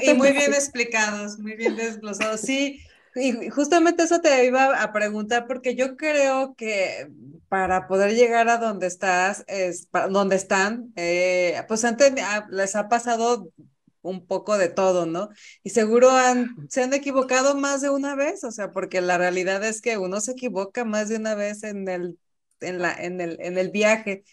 [0.01, 2.41] y muy bien explicados, muy bien desglosados.
[2.41, 2.79] Sí,
[3.15, 7.09] Y justamente eso te iba a preguntar, porque yo creo que
[7.49, 12.13] para poder llegar a donde estás, es, donde están, eh, pues antes
[12.49, 13.49] les ha pasado
[14.01, 15.29] un poco de todo, ¿no?
[15.63, 19.63] Y seguro han, se han equivocado más de una vez, o sea, porque la realidad
[19.63, 22.17] es que uno se equivoca más de una vez en el,
[22.61, 24.23] en la, en el, en el viaje.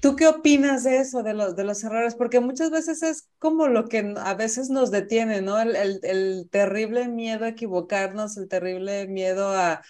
[0.00, 2.14] ¿Tú qué opinas de eso, de los, de los errores?
[2.14, 5.60] Porque muchas veces es como lo que a veces nos detiene, ¿no?
[5.60, 9.82] El, el, terrible miedo a equivocarnos, el terrible miedo a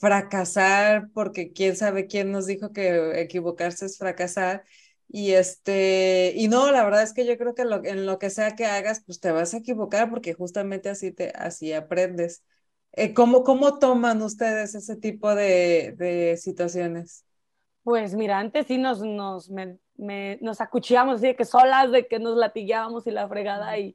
[0.00, 4.64] fracasar, porque quién sabe quién nos dijo que equivocarse es fracasar.
[5.08, 8.56] Y este, y no, la verdad es que yo creo que en lo que sea
[8.56, 12.42] que hagas, pues te vas a equivocar porque justamente así te, así aprendes.
[12.92, 17.24] Eh, ¿cómo, ¿Cómo toman ustedes ese tipo de, de situaciones?
[17.84, 19.78] Pues mira, antes sí nos, nos, me,
[20.40, 23.94] nos acuchillamos así de que solas, de que nos latillábamos y la fregada y,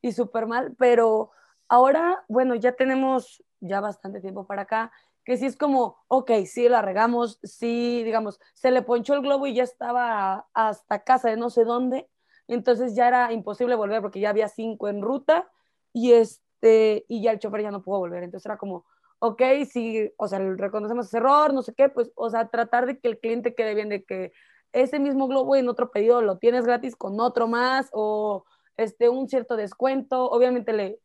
[0.00, 1.32] y súper mal, pero
[1.68, 4.92] ahora, bueno, ya tenemos ya bastante tiempo para acá,
[5.24, 9.48] que sí es como, ok, sí la regamos, sí, digamos, se le ponchó el globo
[9.48, 12.08] y ya estaba hasta casa de no sé dónde,
[12.46, 15.50] entonces ya era imposible volver porque ya había cinco en ruta
[15.92, 18.84] y este, y ya el chofer ya no pudo volver, entonces era como,
[19.24, 22.98] ok, si, o sea, reconocemos ese error, no sé qué, pues, o sea, tratar de
[22.98, 24.32] que el cliente quede bien, de que
[24.72, 28.44] ese mismo globo en otro pedido lo tienes gratis con otro más o
[28.76, 31.00] este, un cierto descuento, obviamente le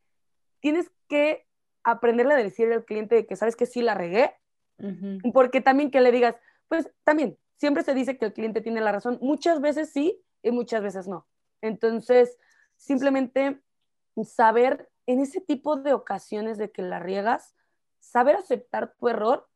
[0.59, 1.47] tienes que
[1.83, 4.35] aprenderle a decirle al cliente que sabes que sí la regué,
[5.33, 6.35] porque también que le digas,
[6.67, 10.51] pues también, siempre se dice que el cliente tiene la razón, muchas veces sí y
[10.51, 11.25] muchas veces no.
[11.61, 12.37] Entonces,
[12.75, 13.61] simplemente
[14.25, 17.55] saber en ese tipo de ocasiones de que la riegas,
[17.99, 19.47] saber aceptar tu error,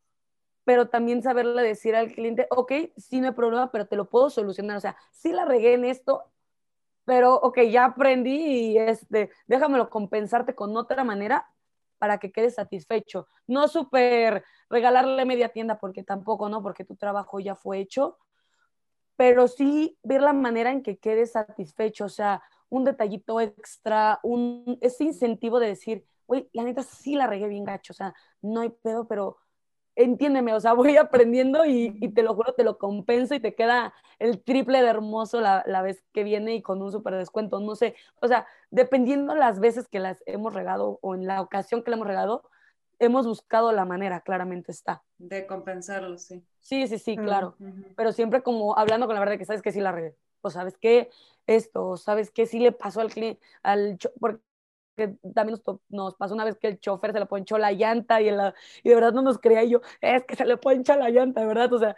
[0.63, 4.29] pero también saberle decir al cliente, ok, sí no hay problema, pero te lo puedo
[4.29, 4.77] solucionar.
[4.77, 6.23] O sea, sí la regué en esto,
[7.05, 11.49] pero ok, ya aprendí y este, déjamelo compensarte con otra manera
[11.97, 13.27] para que quedes satisfecho.
[13.47, 16.61] No súper regalarle media tienda porque tampoco, ¿no?
[16.61, 18.17] Porque tu trabajo ya fue hecho,
[19.15, 24.77] pero sí ver la manera en que quedes satisfecho, o sea, un detallito extra, un,
[24.81, 28.61] ese incentivo de decir, güey, la neta sí la regué bien gacho, o sea, no
[28.61, 29.37] hay pedo, pero
[29.95, 33.55] entiéndeme, o sea, voy aprendiendo y, y, te lo juro, te lo compenso y te
[33.55, 37.59] queda el triple de hermoso la, la vez que viene y con un súper descuento,
[37.59, 41.83] no sé, o sea, dependiendo las veces que las hemos regado o en la ocasión
[41.83, 42.49] que la hemos regado,
[42.99, 45.03] hemos buscado la manera, claramente está.
[45.17, 46.43] De compensarlo, sí.
[46.59, 47.57] Sí, sí, sí, claro,
[47.97, 50.77] pero siempre como hablando con la verdad que sabes que sí la regué, o sabes
[50.77, 51.09] que
[51.45, 54.41] esto, sabes que sí le pasó al cliente, al, porque
[54.95, 58.21] que también nos, nos, pasó una vez que el chofer se le ponchó la llanta
[58.21, 61.09] y, y de verdad no nos creía y yo, es que se le poncha la
[61.09, 61.71] llanta, ¿verdad?
[61.73, 61.95] O sea,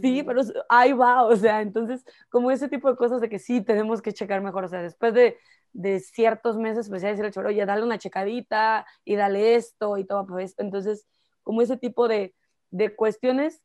[0.00, 3.60] sí, pero ahí va, o sea, entonces, como ese tipo de cosas de que sí
[3.60, 5.36] tenemos que checar mejor, o sea, después de,
[5.72, 9.98] de ciertos meses, pues ya decir al chofer, oye, dale una checadita y dale esto
[9.98, 11.06] y todo, pues, entonces,
[11.42, 12.34] como ese tipo de,
[12.70, 13.62] de cuestiones,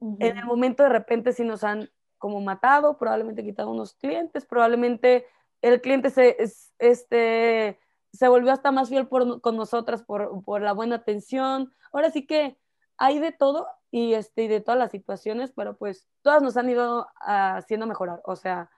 [0.00, 5.26] en el momento de repente sí nos han como matado, probablemente quitado unos clientes, probablemente
[5.62, 6.36] el cliente se,
[6.78, 7.78] este,
[8.16, 11.72] se volvió hasta más fiel con nosotras por, por, la buena atención.
[11.92, 12.58] Ahora sí que
[12.98, 17.06] hay de todo y, este, de todas las situaciones, pero pues todas nos han ido
[17.20, 18.20] haciendo mejorar.
[18.24, 18.70] O sea,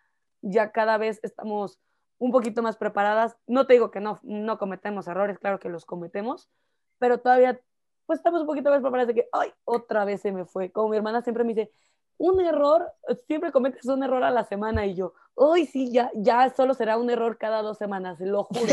[0.43, 1.81] ya cada vez estamos
[2.19, 3.37] un poquito más preparadas.
[3.47, 6.51] No te digo que no, no cometemos errores, claro que los cometemos,
[6.99, 7.61] pero todavía
[8.07, 10.73] pues estamos un poquito más preparadas de que, ay, otra vez se me fue.
[10.73, 11.71] Como mi hermana siempre me dice,
[12.19, 12.93] un error,
[13.27, 16.99] siempre cometes un error a la semana y yo, hoy sí, ya, ya solo será
[16.99, 18.67] un error cada dos semanas, lo juro.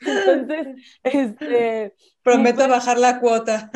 [0.00, 1.94] entonces, este...
[2.22, 3.70] Prometo pues bajar la cuota.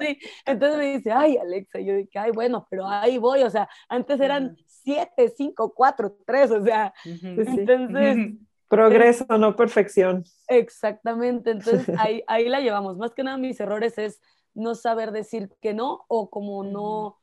[0.00, 3.68] sí, entonces me dice, ay, Alexa, yo dije, ay, bueno, pero ahí voy, o sea,
[3.88, 8.34] antes eran siete, cinco, cuatro, tres, o sea, entonces...
[8.66, 10.24] Progreso, no perfección.
[10.46, 12.96] Exactamente, entonces ahí, ahí la llevamos.
[12.98, 14.20] Más que nada mis errores es
[14.54, 17.16] no saber decir que no o como no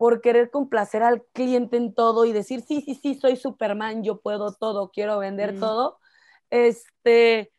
[0.00, 4.22] por querer complacer al cliente en todo y decir, sí, sí, sí, soy Superman, yo
[4.22, 5.98] puedo todo, quiero vender todo,
[6.48, 7.52] este,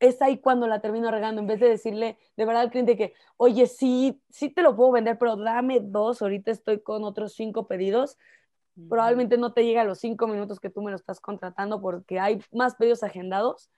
[0.00, 3.12] es ahí cuando la termino regando, en vez de decirle de verdad al cliente que,
[3.36, 7.66] oye, sí, sí te lo puedo vender, pero dame dos, ahorita estoy con otros cinco
[7.66, 8.16] pedidos,
[8.88, 12.18] probablemente no te llega a los cinco minutos que tú me lo estás contratando porque
[12.18, 13.70] hay más pedidos agendados,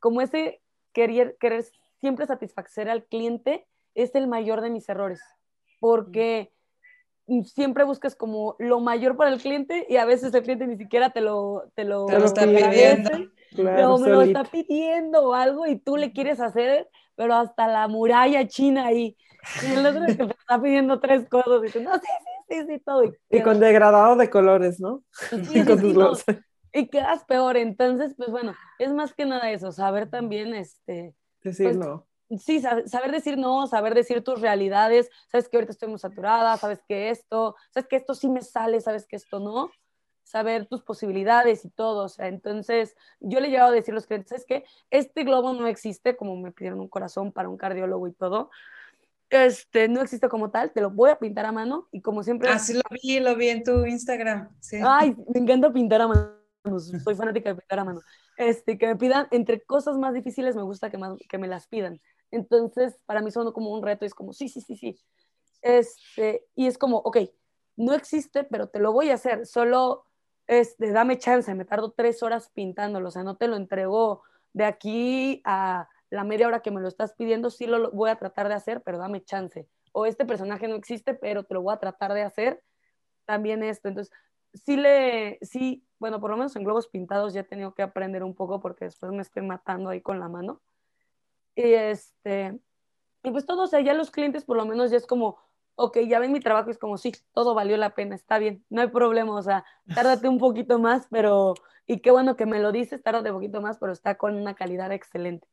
[0.00, 0.60] como ese
[0.92, 1.64] querer, querer
[2.00, 3.68] siempre satisfacer al cliente
[4.02, 5.20] es el mayor de mis errores,
[5.78, 6.52] porque
[7.44, 11.10] siempre buscas como lo mayor para el cliente y a veces el cliente ni siquiera
[11.10, 13.10] te lo, te lo, está pidiendo.
[13.54, 17.88] Claro, me lo está pidiendo o algo y tú le quieres hacer, pero hasta la
[17.88, 19.16] muralla china ahí.
[19.62, 22.00] Y el otro que te está pidiendo tres cosas y tú, no, sí,
[22.48, 23.04] sí, sí, sí, todo.
[23.30, 25.02] Y, con degradado de colores, ¿no?
[25.10, 26.34] Sí, sí,
[26.72, 27.56] y quedas peor.
[27.56, 31.14] Entonces, pues bueno, es más que nada eso, saber también, este...
[31.42, 32.06] Decir pues, no.
[32.38, 36.80] Sí, saber, decir no, saber decir tus realidades, sabes que ahorita estoy muy saturada, sabes
[36.86, 39.70] que esto, sabes que esto sí me sale, sabes que esto no,
[40.22, 43.96] saber tus posibilidades y todo, o sea, entonces yo le he llegado a decir a
[43.96, 47.56] los clientes, es que este globo no existe, como me pidieron un corazón para un
[47.56, 48.50] cardiólogo y todo,
[49.28, 52.48] este, no existe como tal, te lo voy a pintar a mano y como siempre...
[52.48, 54.78] Ah, sí lo vi, lo vi en tu Instagram, sí.
[54.84, 58.00] Ay, me encanta pintar a mano, soy fanática de pintar a mano.
[58.36, 61.66] Este, que me pidan, entre cosas más difíciles me gusta que, más, que me las
[61.66, 62.00] pidan.
[62.30, 64.98] Entonces, para mí son como un reto, es como, sí, sí, sí, sí.
[65.62, 67.18] Este, y es como, ok,
[67.76, 70.04] no existe, pero te lo voy a hacer, solo
[70.46, 74.22] este, dame chance, me tardo tres horas pintándolo, o sea, no te lo entrego
[74.52, 78.16] de aquí a la media hora que me lo estás pidiendo, sí lo voy a
[78.16, 79.68] tratar de hacer, pero dame chance.
[79.92, 82.62] O este personaje no existe, pero te lo voy a tratar de hacer,
[83.26, 83.88] también esto.
[83.88, 84.12] Entonces,
[84.54, 88.24] sí le, sí, bueno, por lo menos en globos pintados ya he tenido que aprender
[88.24, 90.60] un poco porque después me estoy matando ahí con la mano.
[91.54, 92.58] Y este,
[93.22, 95.38] y pues todo, o sea, ya los clientes por lo menos ya es como,
[95.74, 98.80] ok, ya ven mi trabajo, es como, sí, todo valió la pena, está bien, no
[98.82, 101.54] hay problema, o sea, tárdate un poquito más, pero,
[101.86, 104.54] y qué bueno que me lo dices, tárdate un poquito más, pero está con una
[104.54, 105.48] calidad excelente.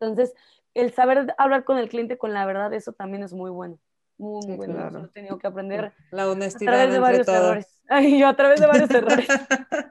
[0.00, 0.34] Entonces,
[0.74, 3.78] el saber hablar con el cliente con la verdad, eso también es muy bueno.
[4.22, 4.74] Muy, muy bueno.
[4.74, 4.98] Claro.
[4.98, 5.92] Eso he tenido que aprender.
[6.12, 6.74] La honestidad.
[6.74, 7.36] A través de varios todo.
[7.36, 7.80] errores.
[7.88, 9.26] Ay, yo a través de varios errores.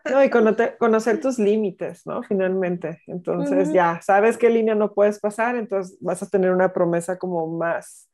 [0.10, 2.24] No, y conocer tus límites, ¿no?
[2.24, 3.02] Finalmente.
[3.08, 3.76] Entonces, uh -huh.
[3.76, 8.08] ya sabes qué línea no puedes pasar, entonces vas a tener una promesa como más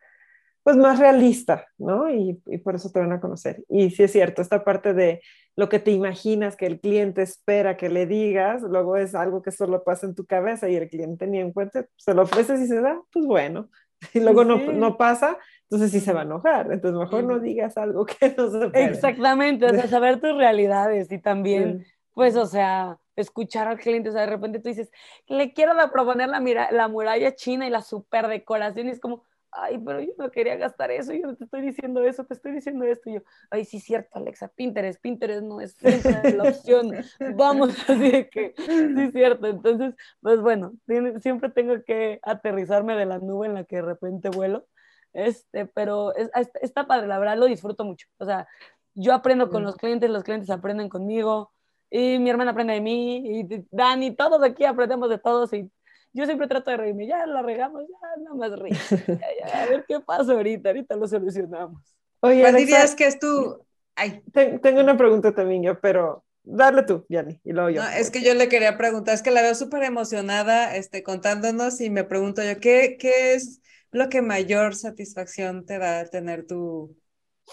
[0.64, 2.10] pues más realista, ¿no?
[2.10, 3.64] Y, y, por eso te van a conocer.
[3.70, 5.22] Y sí es cierto, esta parte de
[5.56, 9.52] lo que te imaginas que el cliente espera que le digas, luego es algo que
[9.52, 12.68] solo pasa en tu cabeza y el cliente ni en cuenta, se lo ofreces y
[12.68, 13.70] se da, pues bueno.
[14.14, 14.48] Y luego sí.
[14.48, 16.72] no, no, pasa, entonces sí se va a enojar.
[16.72, 18.86] Entonces mejor no digas algo que no se puede.
[18.86, 21.92] Exactamente, o sea, saber tus realidades y también, sí.
[22.14, 24.92] pues, o sea, escuchar al cliente, o sea, de repente tú dices,
[25.28, 26.40] le quiero proponer la,
[26.72, 29.24] la muralla china y la super decoración y es como,
[29.58, 32.52] ay, pero yo no quería gastar eso, yo no te estoy diciendo eso, te estoy
[32.52, 36.94] diciendo esto, y yo, ay, sí, cierto, Alexa, Pinterest, Pinterest no es la opción,
[37.36, 40.74] vamos, así de que, sí, cierto, entonces, pues bueno,
[41.20, 44.68] siempre tengo que aterrizarme de la nube en la que de repente vuelo,
[45.14, 46.30] este, pero es,
[46.62, 48.48] está padre, la verdad lo disfruto mucho, o sea,
[48.94, 51.52] yo aprendo con los clientes, los clientes aprenden conmigo,
[51.90, 55.72] y mi hermana aprende de mí, y Dani, todos aquí aprendemos de todos, y
[56.14, 58.78] yo siempre trato de reírme, ya la regamos, ya nada más reír.
[59.08, 61.82] Ya, ya, a ver qué pasa ahorita, ahorita lo solucionamos.
[62.22, 63.66] Oye, ¿cuál dirías que es tu...?
[63.96, 64.22] Ay.
[64.32, 67.84] Tengo una pregunta también yo, pero darle tú, Yanni, y luego yo.
[67.84, 71.82] No, es que yo le quería preguntar, es que la veo súper emocionada este, contándonos
[71.82, 76.96] y me pregunto yo, ¿qué, ¿qué es lo que mayor satisfacción te da tener tu,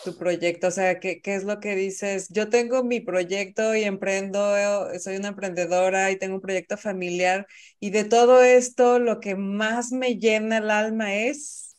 [0.03, 0.69] tu proyecto?
[0.69, 2.29] O sea, ¿qué, ¿qué, es lo que dices?
[2.31, 4.41] Yo tengo mi proyecto y emprendo,
[4.99, 7.47] soy una emprendedora y tengo un proyecto familiar
[7.79, 11.77] y de todo esto lo que más me llena el alma es...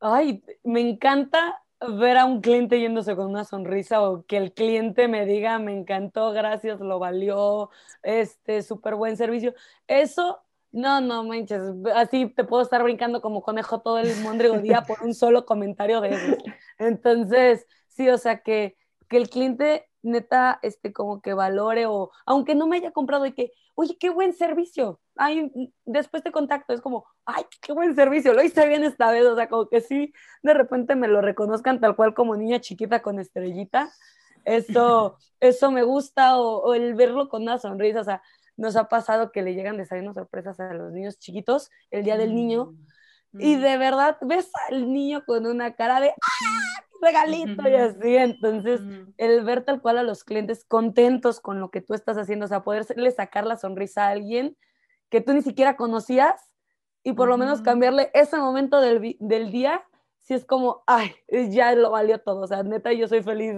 [0.00, 5.08] Ay, me encanta ver a un cliente yéndose con una sonrisa o que el cliente
[5.08, 7.70] me diga, me encantó, gracias, lo valió,
[8.02, 9.54] este, súper buen servicio.
[9.86, 10.42] Eso
[10.72, 11.62] no, no manches,
[11.94, 16.00] así te puedo estar brincando como conejo todo el mondrigo día por un solo comentario
[16.00, 16.36] de eso.
[16.80, 18.76] Entonces, sí, o sea, que,
[19.08, 23.32] que el cliente neta, este, como que valore o, aunque no me haya comprado y
[23.32, 25.52] que, oye, qué buen servicio, ay,
[25.84, 29.36] después te contacto, es como, ay, qué buen servicio, lo hice bien esta vez, o
[29.36, 30.12] sea, como que sí,
[30.42, 33.92] de repente me lo reconozcan tal cual como niña chiquita con estrellita,
[34.46, 38.22] eso, eso me gusta, o, o el verlo con una sonrisa, o sea,
[38.56, 42.34] nos ha pasado que le llegan desayunos sorpresas a los niños chiquitos el día del
[42.34, 42.86] niño mm.
[43.32, 46.84] Y de verdad ves al niño con una cara de ¡ah!
[47.00, 49.14] regalito y así, entonces mm.
[49.16, 52.48] el ver tal cual a los clientes contentos con lo que tú estás haciendo, o
[52.48, 54.56] sea, poderle sacar la sonrisa a alguien
[55.08, 56.40] que tú ni siquiera conocías
[57.02, 59.82] y por lo menos cambiarle ese momento del, del día,
[60.18, 61.12] si es como, ay,
[61.50, 63.54] ya lo valió todo, o sea, neta, yo soy feliz,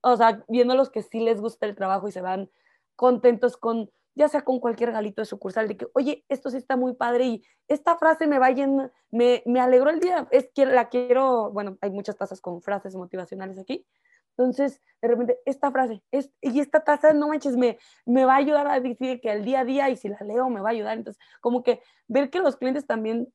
[0.00, 2.50] o sea, viendo los que sí les gusta el trabajo y se van
[2.96, 6.76] contentos con ya sea con cualquier galito de sucursal, de que, oye, esto sí está
[6.76, 10.66] muy padre y esta frase me va yendo, me, me alegró el día, es que
[10.66, 13.86] la quiero, bueno, hay muchas tazas con frases motivacionales aquí,
[14.36, 18.38] entonces, de repente, esta frase, es, y esta taza, no manches, me, me va a
[18.38, 20.72] ayudar a decir que al día a día, y si la leo, me va a
[20.72, 23.32] ayudar, entonces, como que ver que los clientes también,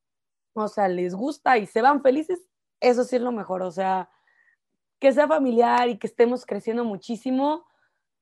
[0.53, 2.45] o sea, les gusta y se van felices,
[2.81, 4.09] eso sí es lo mejor, o sea,
[4.99, 7.65] que sea familiar y que estemos creciendo muchísimo,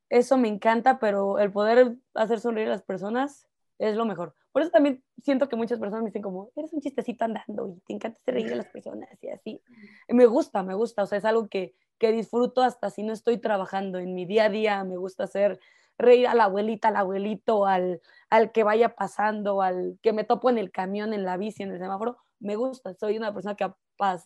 [0.09, 3.47] eso me encanta, pero el poder hacer sonreír a las personas
[3.79, 4.33] es lo mejor.
[4.51, 7.79] Por eso también siento que muchas personas me dicen como, eres un chistecito andando y
[7.81, 9.61] te encanta hacer reír a las personas y así.
[10.07, 13.13] Y me gusta, me gusta, o sea, es algo que, que disfruto hasta si no
[13.13, 15.59] estoy trabajando en mi día a día, me gusta hacer
[15.97, 20.49] reír a la abuelita, al abuelito, al, al que vaya pasando, al que me topo
[20.49, 22.93] en el camión, en la bici, en el semáforo, me gusta.
[22.95, 23.71] Soy una persona que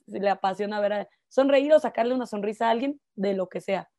[0.07, 3.89] le apasiona ver a, sonreír o sacarle una sonrisa a alguien de lo que sea.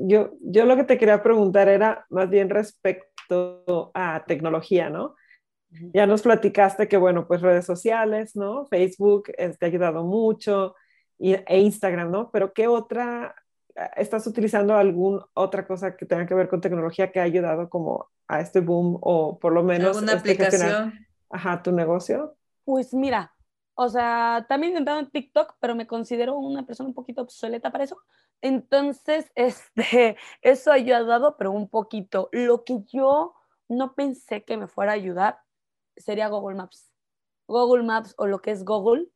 [0.00, 5.14] Yo, yo lo que te quería preguntar era más bien respecto a tecnología, ¿no?
[5.92, 8.66] Ya nos platicaste que, bueno, pues redes sociales, ¿no?
[8.66, 10.74] Facebook eh, te ha ayudado mucho
[11.18, 12.30] e Instagram, ¿no?
[12.30, 13.34] Pero ¿qué otra,
[13.96, 18.08] estás utilizando alguna otra cosa que tenga que ver con tecnología que ha ayudado como
[18.28, 19.96] a este boom o por lo menos...
[19.96, 20.94] ¿Alguna este, aplicación?
[21.30, 22.36] Ajá, tu negocio.
[22.64, 23.33] Pues mira,
[23.74, 27.70] o sea, también he intentado en TikTok, pero me considero una persona un poquito obsoleta
[27.72, 27.98] para eso.
[28.40, 32.28] Entonces, este, eso ha ayudado, pero un poquito.
[32.32, 33.34] Lo que yo
[33.68, 35.40] no pensé que me fuera a ayudar
[35.96, 36.90] sería Google Maps.
[37.48, 39.08] Google Maps o lo que es Google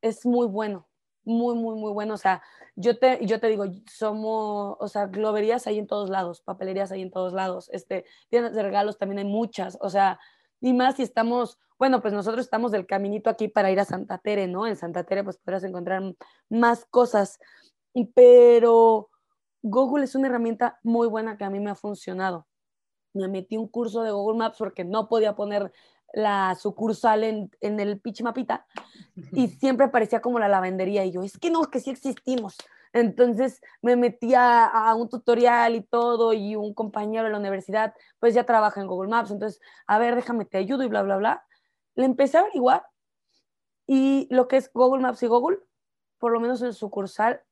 [0.00, 0.88] es muy bueno,
[1.24, 2.14] muy, muy, muy bueno.
[2.14, 2.42] O sea,
[2.76, 7.02] yo te, yo te digo, somos, o sea, globerías hay en todos lados, papelerías hay
[7.02, 10.20] en todos lados, este, tiendas de regalos también hay muchas, o sea,
[10.66, 14.18] y más si estamos, bueno, pues nosotros estamos del caminito aquí para ir a Santa
[14.18, 14.66] Tere, ¿no?
[14.66, 16.02] En Santa Tere pues podrás encontrar
[16.48, 17.38] más cosas,
[18.14, 19.10] pero
[19.62, 22.46] Google es una herramienta muy buena que a mí me ha funcionado
[23.16, 25.72] me metí un curso de Google Maps porque no podía poner
[26.12, 28.66] la sucursal en, en el pitch mapita
[29.32, 32.56] y siempre parecía como la lavandería y yo, es que no, que sí existimos.
[32.96, 38.32] Entonces me metí a, un tutorial y todo y un compañero de la universidad pues
[38.32, 41.46] ya trabaja en Google Maps, entonces, a ver, déjame, te ayudo y bla, bla, bla.
[41.94, 42.86] Le empecé a averiguar
[43.86, 45.58] y lo que es Google Maps y Google,
[46.18, 47.42] por lo menos en sucursal,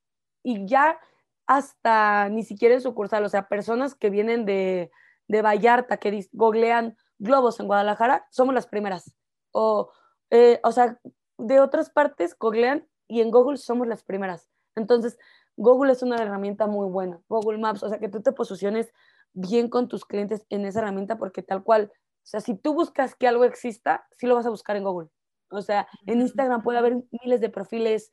[0.43, 0.99] y ya
[1.47, 4.91] hasta ni siquiera en sucursal, o sea, personas que vienen de,
[5.29, 9.15] de Vallarta que googlean globos en Guadalajara, somos las primeras.
[9.53, 9.93] O,
[10.31, 10.99] eh, o sea,
[11.37, 14.54] de otras partes googlean y en Google somos las primeras.
[14.77, 15.19] Entonces,
[15.57, 17.21] Google es una herramienta muy buena.
[17.29, 18.93] Google Maps, o sea, que tú te posiciones
[19.33, 23.15] bien con tus clientes en esa herramienta porque tal cual, o sea, si tú buscas
[23.15, 25.09] que algo exista, sí lo vas a buscar en Google.
[25.51, 28.11] O sea, en Instagram puede haber miles de perfiles,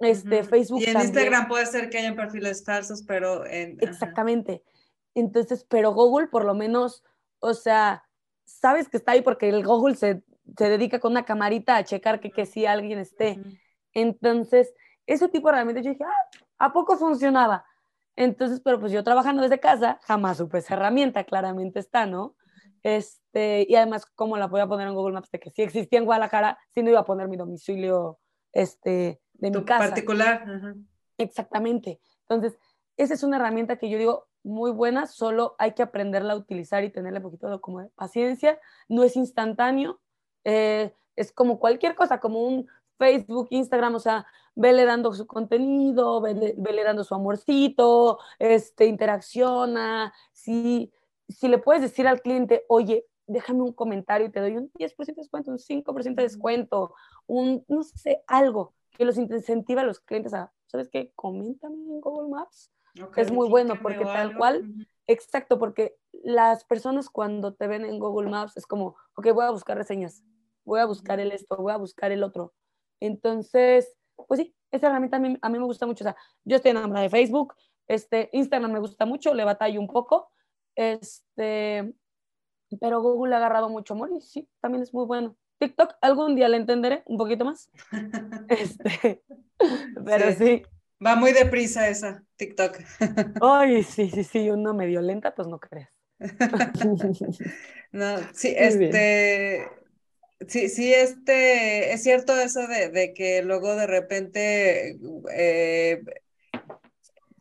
[0.00, 0.80] este, Facebook.
[0.80, 3.78] Y en Instagram puede ser que hayan perfiles falsos, pero en...
[3.80, 4.62] Exactamente.
[5.14, 7.04] Entonces, pero Google por lo menos,
[7.38, 8.04] o sea,
[8.44, 12.30] sabes que está ahí porque el Google se, dedica con una camarita a checar que,
[12.30, 13.40] que sí alguien esté.
[13.92, 14.74] Entonces,
[15.06, 17.64] ese tipo de herramientas yo dije, ah, ¿a poco funcionaba?
[18.16, 22.36] Entonces, pero pues yo trabajando desde casa, jamás supe esa herramienta, claramente está, ¿no?
[22.82, 25.30] Este, y además, ¿cómo la voy a poner en Google Maps?
[25.30, 28.18] De que si existía en Guadalajara, si no iba a poner mi domicilio
[28.52, 29.88] este, de mi casa.
[29.88, 30.44] particular.
[31.18, 32.00] Exactamente.
[32.28, 32.58] Entonces,
[32.96, 36.84] esa es una herramienta que yo digo, muy buena, solo hay que aprenderla a utilizar
[36.84, 38.60] y tenerle un poquito de, como de paciencia.
[38.88, 40.00] No es instantáneo,
[40.44, 42.68] eh, es como cualquier cosa, como un
[42.98, 50.12] Facebook, Instagram, o sea, vele dando su contenido, vele, dando su amorcito, este, interacciona.
[50.32, 50.92] Si,
[51.28, 55.06] si le puedes decir al cliente, oye, déjame un comentario y te doy un 10%
[55.06, 56.94] de descuento, un 5% de descuento,
[57.26, 61.12] un, no sé, algo que los incentiva a los clientes a, ¿sabes qué?
[61.16, 62.70] Coméntame en Google Maps
[63.16, 68.30] es muy bueno porque tal cual, exacto, porque las personas cuando te ven en Google
[68.30, 70.22] Maps es como, ok, voy a buscar reseñas,
[70.64, 72.52] voy a buscar el esto, voy a buscar el otro.
[73.00, 73.94] Entonces,
[74.28, 76.04] pues sí, esa herramienta a mí, a mí me gusta mucho.
[76.04, 77.54] O sea, yo estoy enamorada de Facebook,
[77.86, 80.30] este, Instagram me gusta mucho, le batallo un poco,
[80.74, 81.94] este,
[82.80, 85.36] pero Google ha agarrado mucho amor y sí, también es muy bueno.
[85.58, 87.70] TikTok algún día le entenderé un poquito más.
[88.48, 89.22] este,
[90.04, 90.62] pero sí.
[91.04, 92.78] Va muy deprisa esa TikTok.
[93.42, 95.88] Ay, sí, sí, sí, una medio lenta, pues no crees.
[97.92, 99.68] no, sí, este,
[100.48, 104.98] sí, sí, este, es cierto eso de, que luego de repente
[105.32, 106.02] eh,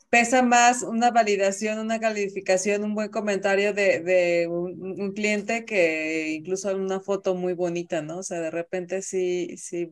[0.09, 6.75] pesa más una validación, una calificación, un buen comentario de, un, un, cliente que incluso
[6.75, 8.19] una foto muy bonita, ¿no?
[8.19, 9.89] O sea, de repente sí, sí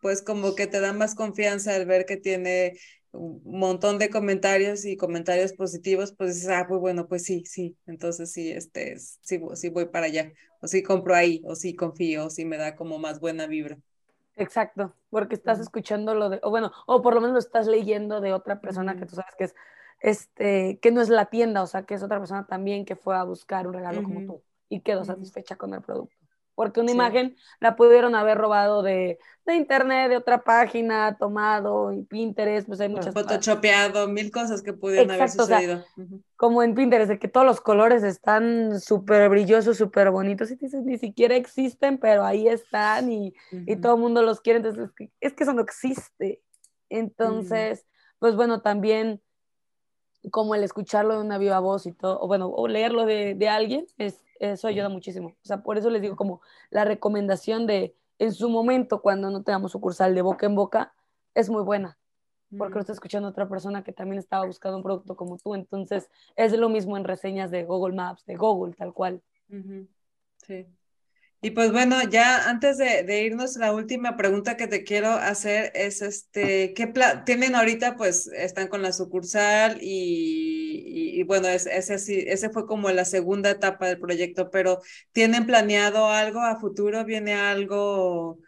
[0.00, 2.78] pues como que te da más confianza al ver que tiene
[3.14, 7.76] un montón de comentarios y comentarios positivos, pues dices, ah, pues bueno, pues sí, sí,
[7.86, 12.26] entonces sí, este, sí, sí voy para allá, o sí compro ahí, o sí confío,
[12.26, 13.78] o sí me da como más buena vibra.
[14.36, 18.20] Exacto, porque estás escuchando lo de, o bueno, o por lo menos lo estás leyendo
[18.20, 19.54] de otra persona que tú sabes que es,
[20.00, 23.16] este, que no es la tienda, o sea, que es otra persona también que fue
[23.16, 26.23] a buscar un regalo como tú y quedó satisfecha con el producto
[26.54, 32.06] porque una imagen la pudieron haber robado de, de, internet, de otra página, tomado, en
[32.06, 33.32] Pinterest, pues hay muchas cosas.
[33.32, 35.84] Photoshopeado, mil cosas que pudieron haber sucedido.
[36.36, 40.82] Como en Pinterest, de que todos los colores están súper brillosos, súper bonitos, y dices,
[40.84, 44.90] ni siquiera existen, pero ahí están y, y todo el mundo los quiere, entonces
[45.20, 46.40] es que, eso no existe.
[46.88, 47.86] Entonces,
[48.18, 49.20] pues bueno, también
[50.30, 53.48] como el escucharlo de una viva voz y todo, o bueno, o leerlo de, de
[53.48, 55.28] alguien, es, eso ayuda muchísimo.
[55.28, 59.42] O sea, por eso les digo como la recomendación de en su momento, cuando no
[59.42, 60.94] tengamos sucursal de boca en boca,
[61.34, 61.98] es muy buena,
[62.56, 65.54] porque lo está escuchando otra persona que también estaba buscando un producto como tú.
[65.54, 69.20] Entonces, es lo mismo en reseñas de Google Maps, de Google, tal cual.
[70.46, 70.66] Sí.
[71.44, 76.00] Y pues bueno, ya antes de, irnos, la última pregunta que te quiero hacer es,
[76.00, 76.90] este, ¿qué
[77.26, 77.96] tienen ahorita?
[77.96, 81.76] Pues están con la sucursal y, bueno, ese,
[82.32, 84.80] ese fue como la segunda etapa del proyecto, pero
[85.12, 87.04] ¿tienen planeado algo a futuro?
[87.04, 88.38] ¿Viene algo?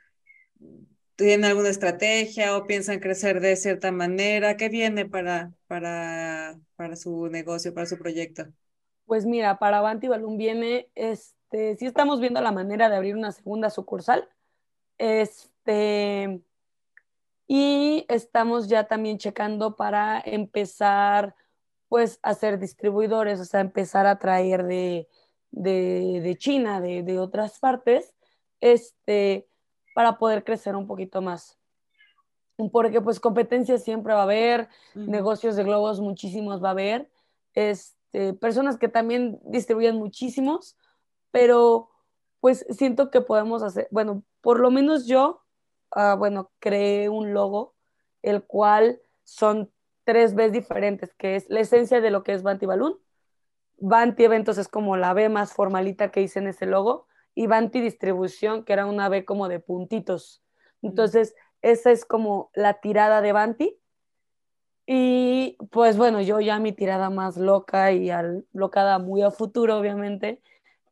[1.17, 4.57] ¿Tienen alguna estrategia o piensan crecer de cierta manera?
[4.57, 8.47] ¿Qué viene para, para, para su negocio, para su proyecto?
[9.05, 13.15] Pues mira, para Avanti Balloon viene es este, sí estamos viendo la manera de abrir
[13.15, 14.29] una segunda sucursal.
[14.99, 16.43] Este,
[17.47, 21.37] y estamos ya también checando para empezar
[21.89, 25.09] pues a ser distribuidores, o sea, empezar a traer de,
[25.53, 28.13] de, China, de, otras partes,
[28.61, 29.47] este,
[29.95, 31.57] para poder crecer un poquito más.
[32.73, 37.09] Porque pues competencia siempre va a haber, negocios de globos muchísimos va a haber,
[37.55, 40.77] este, personas que también distribuyen muchísimos,
[41.37, 41.91] pero
[42.41, 45.45] pues siento que podemos hacer, bueno, por lo menos yo,
[45.91, 47.75] ah, bueno, creé un logo,
[48.23, 49.71] el cual son
[50.05, 52.99] tres veces diferentes, que es la esencia de lo que es Banti Balloon.
[53.77, 57.83] Banti Eventos es como la B más formalita que hice en ese logo, y Banti
[57.83, 60.43] Distribución, que era una B como de puntitos.
[60.81, 63.79] Entonces, esa es como la tirada de Banti.
[64.87, 69.77] Y pues bueno, yo ya mi tirada más loca y al, locada muy a futuro,
[69.77, 70.41] obviamente,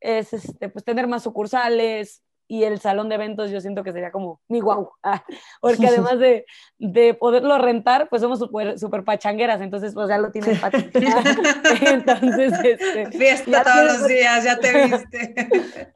[0.05, 4.13] es este, pues tener más sucursales y el salón de eventos yo siento que sería
[4.13, 4.91] como mi guau,
[5.63, 6.45] porque además de,
[6.79, 10.61] de, poderlo rentar, pues somos súper super pachangueras, entonces pues ya lo tienes
[11.81, 15.35] entonces, este, Fiesta todos los días, ya te viste.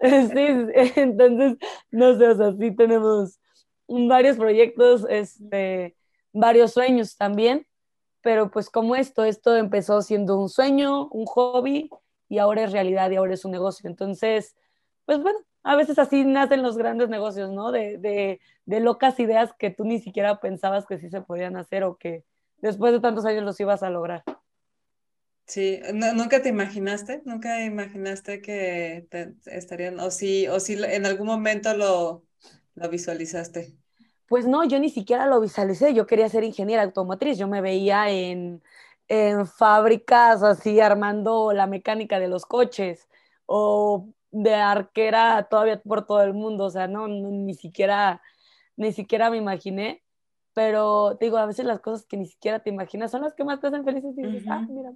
[0.01, 1.59] sí, entonces,
[1.91, 3.39] no sé, o sea, sí tenemos
[3.87, 5.97] varios proyectos, este,
[6.33, 7.67] varios sueños también,
[8.23, 11.91] pero pues como esto, esto empezó siendo un sueño, un hobby,
[12.29, 13.89] y ahora es realidad y ahora es un negocio.
[13.89, 14.57] Entonces,
[15.05, 17.73] pues bueno, a veces así nacen los grandes negocios, ¿no?
[17.73, 21.85] De, de, de, locas ideas que tú ni siquiera pensabas que sí se podían hacer
[21.85, 22.25] o que
[22.59, 24.23] después de tantos años los ibas a lograr.
[25.47, 29.09] Sí, nunca te imaginaste, nunca imaginaste que
[29.47, 32.23] estarían, o sí, o sí en algún momento lo,
[32.75, 33.75] lo visualizaste.
[34.27, 38.11] Pues no, yo ni siquiera lo visualicé, yo quería ser ingeniera automotriz, yo me veía
[38.11, 38.63] en,
[39.09, 43.09] en fábricas así armando la mecánica de los coches
[43.47, 48.21] o de arquera todavía por todo el mundo, o sea, no, ni siquiera
[48.79, 50.03] ni siquiera me imaginé,
[50.55, 53.61] pero digo, a veces las cosas que ni siquiera te imaginas son las que más
[53.61, 54.93] te hacen felices y dices, ah, mira,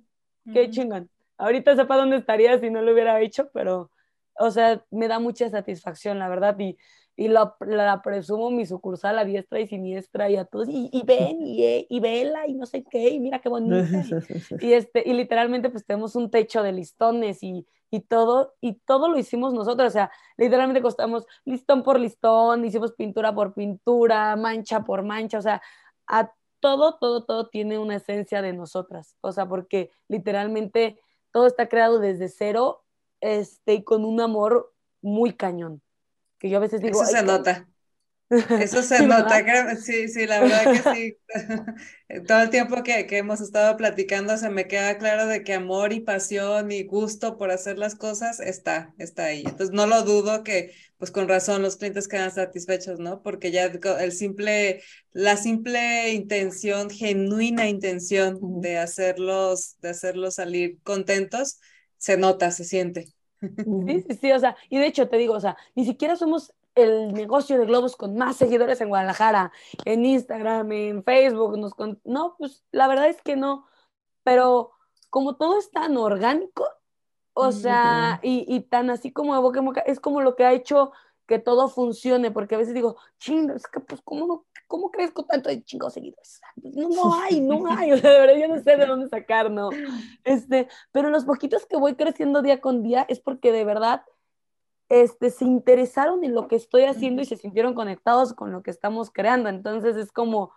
[0.53, 1.11] qué chingón.
[1.37, 3.91] Ahorita sepa dónde estaría si no lo hubiera hecho, pero,
[4.39, 6.79] o sea, me da mucha satisfacción, la verdad, y
[7.17, 11.47] y la, presumo mi sucursal a diestra y siniestra y a todos, y, y ven,
[11.47, 13.77] y, y, vela, y no sé qué, y mira qué bonita.
[14.61, 19.09] Y, este, y literalmente pues tenemos un techo de listones y, y todo, y todo
[19.09, 24.83] lo hicimos nosotros, o sea, literalmente costamos listón por listón, hicimos pintura por pintura, mancha
[24.83, 25.61] por mancha, o sea,
[26.07, 30.99] a todo, todo, todo tiene una esencia de nosotras, o sea, porque literalmente
[31.31, 32.85] todo está creado desde cero,
[33.21, 34.73] este, y con un amor
[35.03, 35.83] muy cañón
[36.43, 37.01] que yo a veces digo...
[37.01, 37.69] Eso se nota.
[38.59, 41.17] Eso se nota, sí, sí, la verdad que sí.
[42.27, 45.93] Todo el tiempo que, que, hemos estado platicando se me queda claro de que amor
[45.93, 49.45] y pasión y gusto por hacer las cosas está, está ahí.
[49.47, 53.23] Entonces no lo dudo que, pues con razón, los clientes quedan satisfechos, ¿no?
[53.23, 54.83] Porque ya el simple,
[55.13, 61.61] la simple intención, genuina intención de hacerlos, de hacerlos salir contentos,
[61.99, 63.15] se nota, se siente.
[63.87, 66.53] Sí, sí, sí, o sea, y de hecho te digo, o sea, ni siquiera somos
[66.75, 69.53] el negocio de globos con más seguidores en Guadalajara,
[69.85, 71.73] en Instagram, en Facebook, nos
[72.05, 73.67] no, pues la verdad es que no,
[74.23, 74.73] pero
[75.11, 76.67] como todo es tan orgánico,
[77.35, 80.45] o sea, y, y, tan así como de boca en boca, es como lo que
[80.45, 80.93] ha hecho
[81.33, 85.25] que todo funcione, porque a veces digo, ching, es que pues, ¿cómo, no, cómo crezco
[85.25, 86.43] tanto de chingos seguidores?
[86.57, 89.51] No, no hay, no hay, o sea, de verdad yo no sé de dónde sacar,
[89.51, 89.71] ¿no?
[90.25, 94.03] Este, pero los poquitos que voy creciendo día con día es porque de verdad
[94.91, 98.71] este, se interesaron en lo que estoy haciendo y se sintieron conectados con lo que
[98.71, 100.53] estamos creando, entonces es como,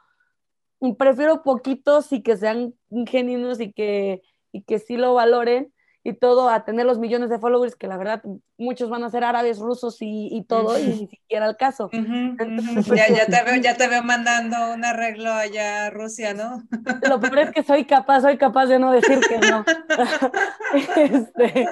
[0.98, 2.76] prefiero poquitos y que sean
[3.06, 5.74] genuinos y que, y que sí lo valoren,
[6.08, 8.22] y todo a tener los millones de followers, que la verdad
[8.60, 11.90] muchos van a ser árabes, rusos y, todo, y ni siquiera el caso.
[11.90, 16.62] Pues, ya, ya, te veo, ya te veo mandando un arreglo allá a Rusia, ¿no?
[17.10, 19.66] Lo peor es que soy capaz, soy capaz de no decir que no.
[20.96, 21.68] Este,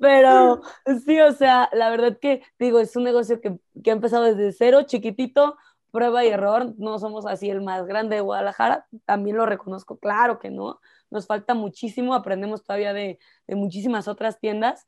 [0.00, 0.60] pero
[1.06, 4.52] sí, o sea, la verdad que digo, es un negocio que, que ha empezado desde
[4.52, 5.56] cero, chiquitito,
[5.90, 10.38] prueba y error, no somos así el más grande de Guadalajara, también lo reconozco, claro
[10.38, 10.80] que no,
[11.12, 13.18] nos falta muchísimo, aprendemos todavía de,
[13.48, 14.86] muchísimas otras tiendas,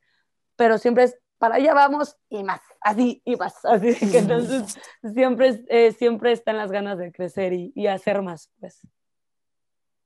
[0.57, 4.77] pero siempre es para allá vamos y más, así y más, así que entonces
[5.15, 8.81] siempre, eh, siempre están las ganas de crecer y, y, hacer más, pues.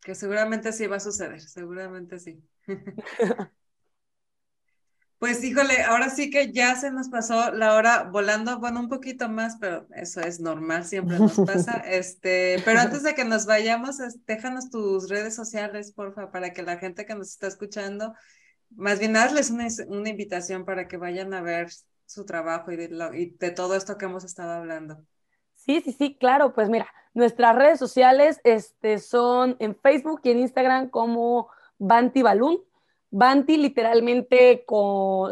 [0.03, 2.43] Que seguramente sí va a suceder, seguramente sí.
[5.19, 9.29] Pues híjole, ahora sí que ya se nos pasó la hora volando, bueno, un poquito
[9.29, 11.83] más, pero eso es normal, siempre nos pasa.
[11.87, 13.97] Este, pero antes de que nos vayamos,
[14.27, 18.15] déjanos tus redes sociales, porfa, para que la gente que nos está escuchando,
[18.71, 21.69] más bien hazles una, una invitación para que vayan a ver
[22.07, 25.05] su trabajo y de, y de todo esto que hemos estado hablando.
[25.57, 30.39] Sí, sí, sí, claro, pues mira, nuestras redes sociales este, son en Facebook y en
[30.39, 32.59] Instagram como Banti Balloon
[33.11, 34.65] Vanti literalmente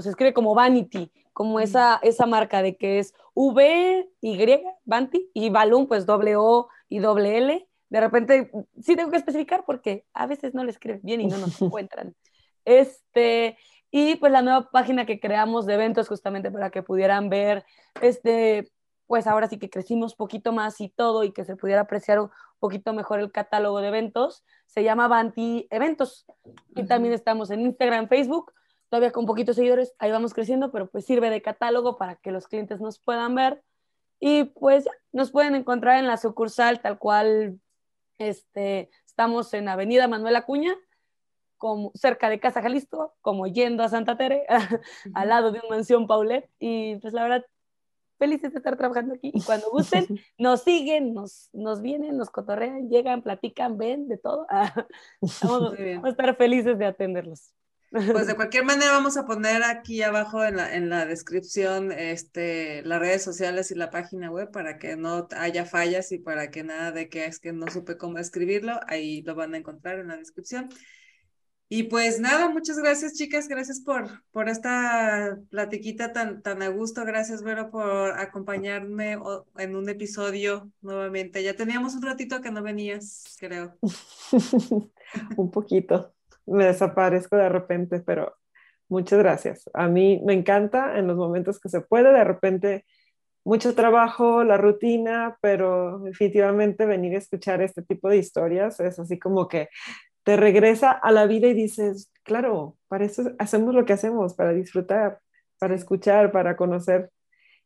[0.01, 5.51] se escribe como vanity, como esa, esa marca de que es V, Y, Vanti, y
[5.51, 7.69] Balloon, pues doble O y doble L.
[7.89, 8.51] De repente,
[8.81, 12.15] sí tengo que especificar porque a veces no le escriben bien y no nos encuentran.
[12.65, 13.59] Este,
[13.91, 17.65] y pues la nueva página que creamos de eventos justamente para que pudieran ver
[18.01, 18.73] este,
[19.07, 22.31] pues ahora sí que crecimos poquito más y todo y que se pudiera apreciar un
[22.59, 26.27] poquito mejor el catálogo de eventos, se llama Banti Eventos.
[26.75, 28.53] Y también estamos en Instagram, Facebook,
[28.89, 32.49] todavía con poquitos seguidores, ahí vamos creciendo, pero pues sirve de catálogo para que los
[32.49, 33.63] clientes nos puedan ver.
[34.19, 37.61] Y pues nos pueden encontrar en la sucursal tal cual
[38.19, 40.75] este, estamos en Avenida Manuel Acuña,
[41.59, 44.47] como, cerca de Casa Jalisco, como yendo a Santa Tere,
[45.15, 46.49] al lado de un mansión Paulet.
[46.59, 47.47] Y pues la verdad,
[48.19, 49.31] felices de estar trabajando aquí.
[49.35, 50.07] Y cuando gusten,
[50.39, 54.47] nos siguen, nos, nos vienen, nos cotorrean, llegan, platican, ven, de todo.
[55.43, 57.53] vamos, a estar felices de atenderlos.
[57.91, 62.83] Pues de cualquier manera vamos a poner aquí abajo en la, en la descripción este,
[62.83, 66.65] las redes sociales y la página web para que no haya fallas y para que
[66.65, 70.09] nada de que es que no supe cómo escribirlo, ahí lo van a encontrar en
[70.09, 70.69] la descripción.
[71.69, 77.05] Y pues nada, muchas gracias chicas, gracias por, por esta platiquita tan, tan a gusto,
[77.05, 79.19] gracias Vero por acompañarme
[79.59, 81.43] en un episodio nuevamente.
[81.43, 83.77] Ya teníamos un ratito que no venías, creo.
[85.37, 86.15] un poquito,
[86.47, 88.37] me desaparezco de repente, pero
[88.89, 89.69] muchas gracias.
[89.75, 92.85] A mí me encanta en los momentos que se puede, de repente
[93.45, 99.19] mucho trabajo, la rutina, pero definitivamente venir a escuchar este tipo de historias es así
[99.19, 99.69] como que
[100.27, 104.53] te regresa a la vida y dices, claro, para eso hacemos lo que hacemos, para
[104.53, 105.21] disfrutar,
[105.61, 107.13] para escuchar, para conocer.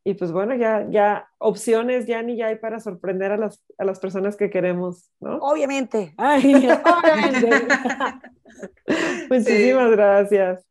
[0.04, 3.86] Y pues bueno, ya, ya opciones ya ni ya hay para sorprender a las, a
[3.86, 5.38] las personas que queremos, ¿no?
[5.38, 6.14] Obviamente.
[9.30, 10.62] Muchísimas gracias.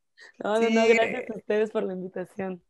[0.43, 2.61] No, no, gracias a ustedes por la invitación.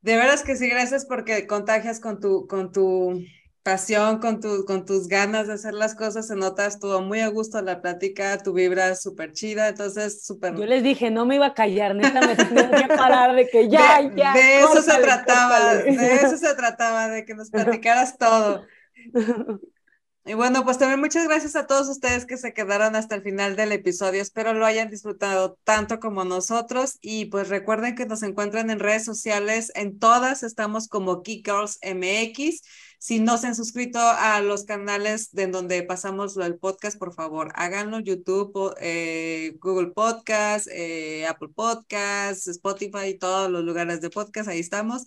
[0.00, 3.22] De veras que sí, gracias porque contagias con tu, con tu
[3.62, 7.28] pasión, con, tu, con tus ganas de hacer las cosas, se nota, estuvo muy a
[7.28, 10.56] gusto la plática, tu vibra es súper chida, entonces súper...
[10.56, 13.68] Yo les dije, no me iba a callar, neta, me tenía que parar de que
[13.70, 14.32] ya, ya.
[14.34, 18.66] De eso se trataba, de eso se trataba, de que nos platicaras todo.
[20.24, 23.56] Y bueno, pues también muchas gracias a todos ustedes que se quedaron hasta el final
[23.56, 24.22] del episodio.
[24.22, 26.98] Espero lo hayan disfrutado tanto como nosotros.
[27.00, 29.72] Y pues recuerden que nos encuentran en redes sociales.
[29.74, 32.62] En todas estamos como Key Girls MX.
[32.98, 37.50] Si no se han suscrito a los canales de donde pasamos el podcast, por favor,
[37.56, 37.98] háganlo.
[37.98, 44.48] YouTube, eh, Google Podcast, eh, Apple Podcast, Spotify, todos los lugares de podcast.
[44.48, 45.02] Ahí estamos.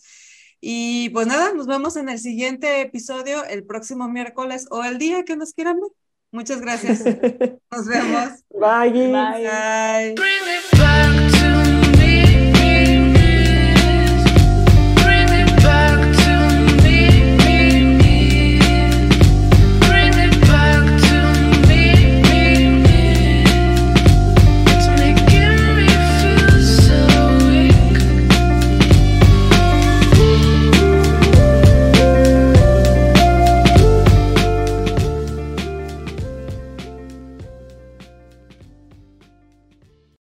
[0.62, 5.24] Y pues nada, nos vemos en el siguiente episodio el próximo miércoles o el día
[5.24, 5.92] que nos quieran ver.
[6.32, 7.00] Muchas gracias.
[7.72, 8.44] Nos vemos.
[8.50, 9.12] Bye.
[9.12, 10.16] Bye.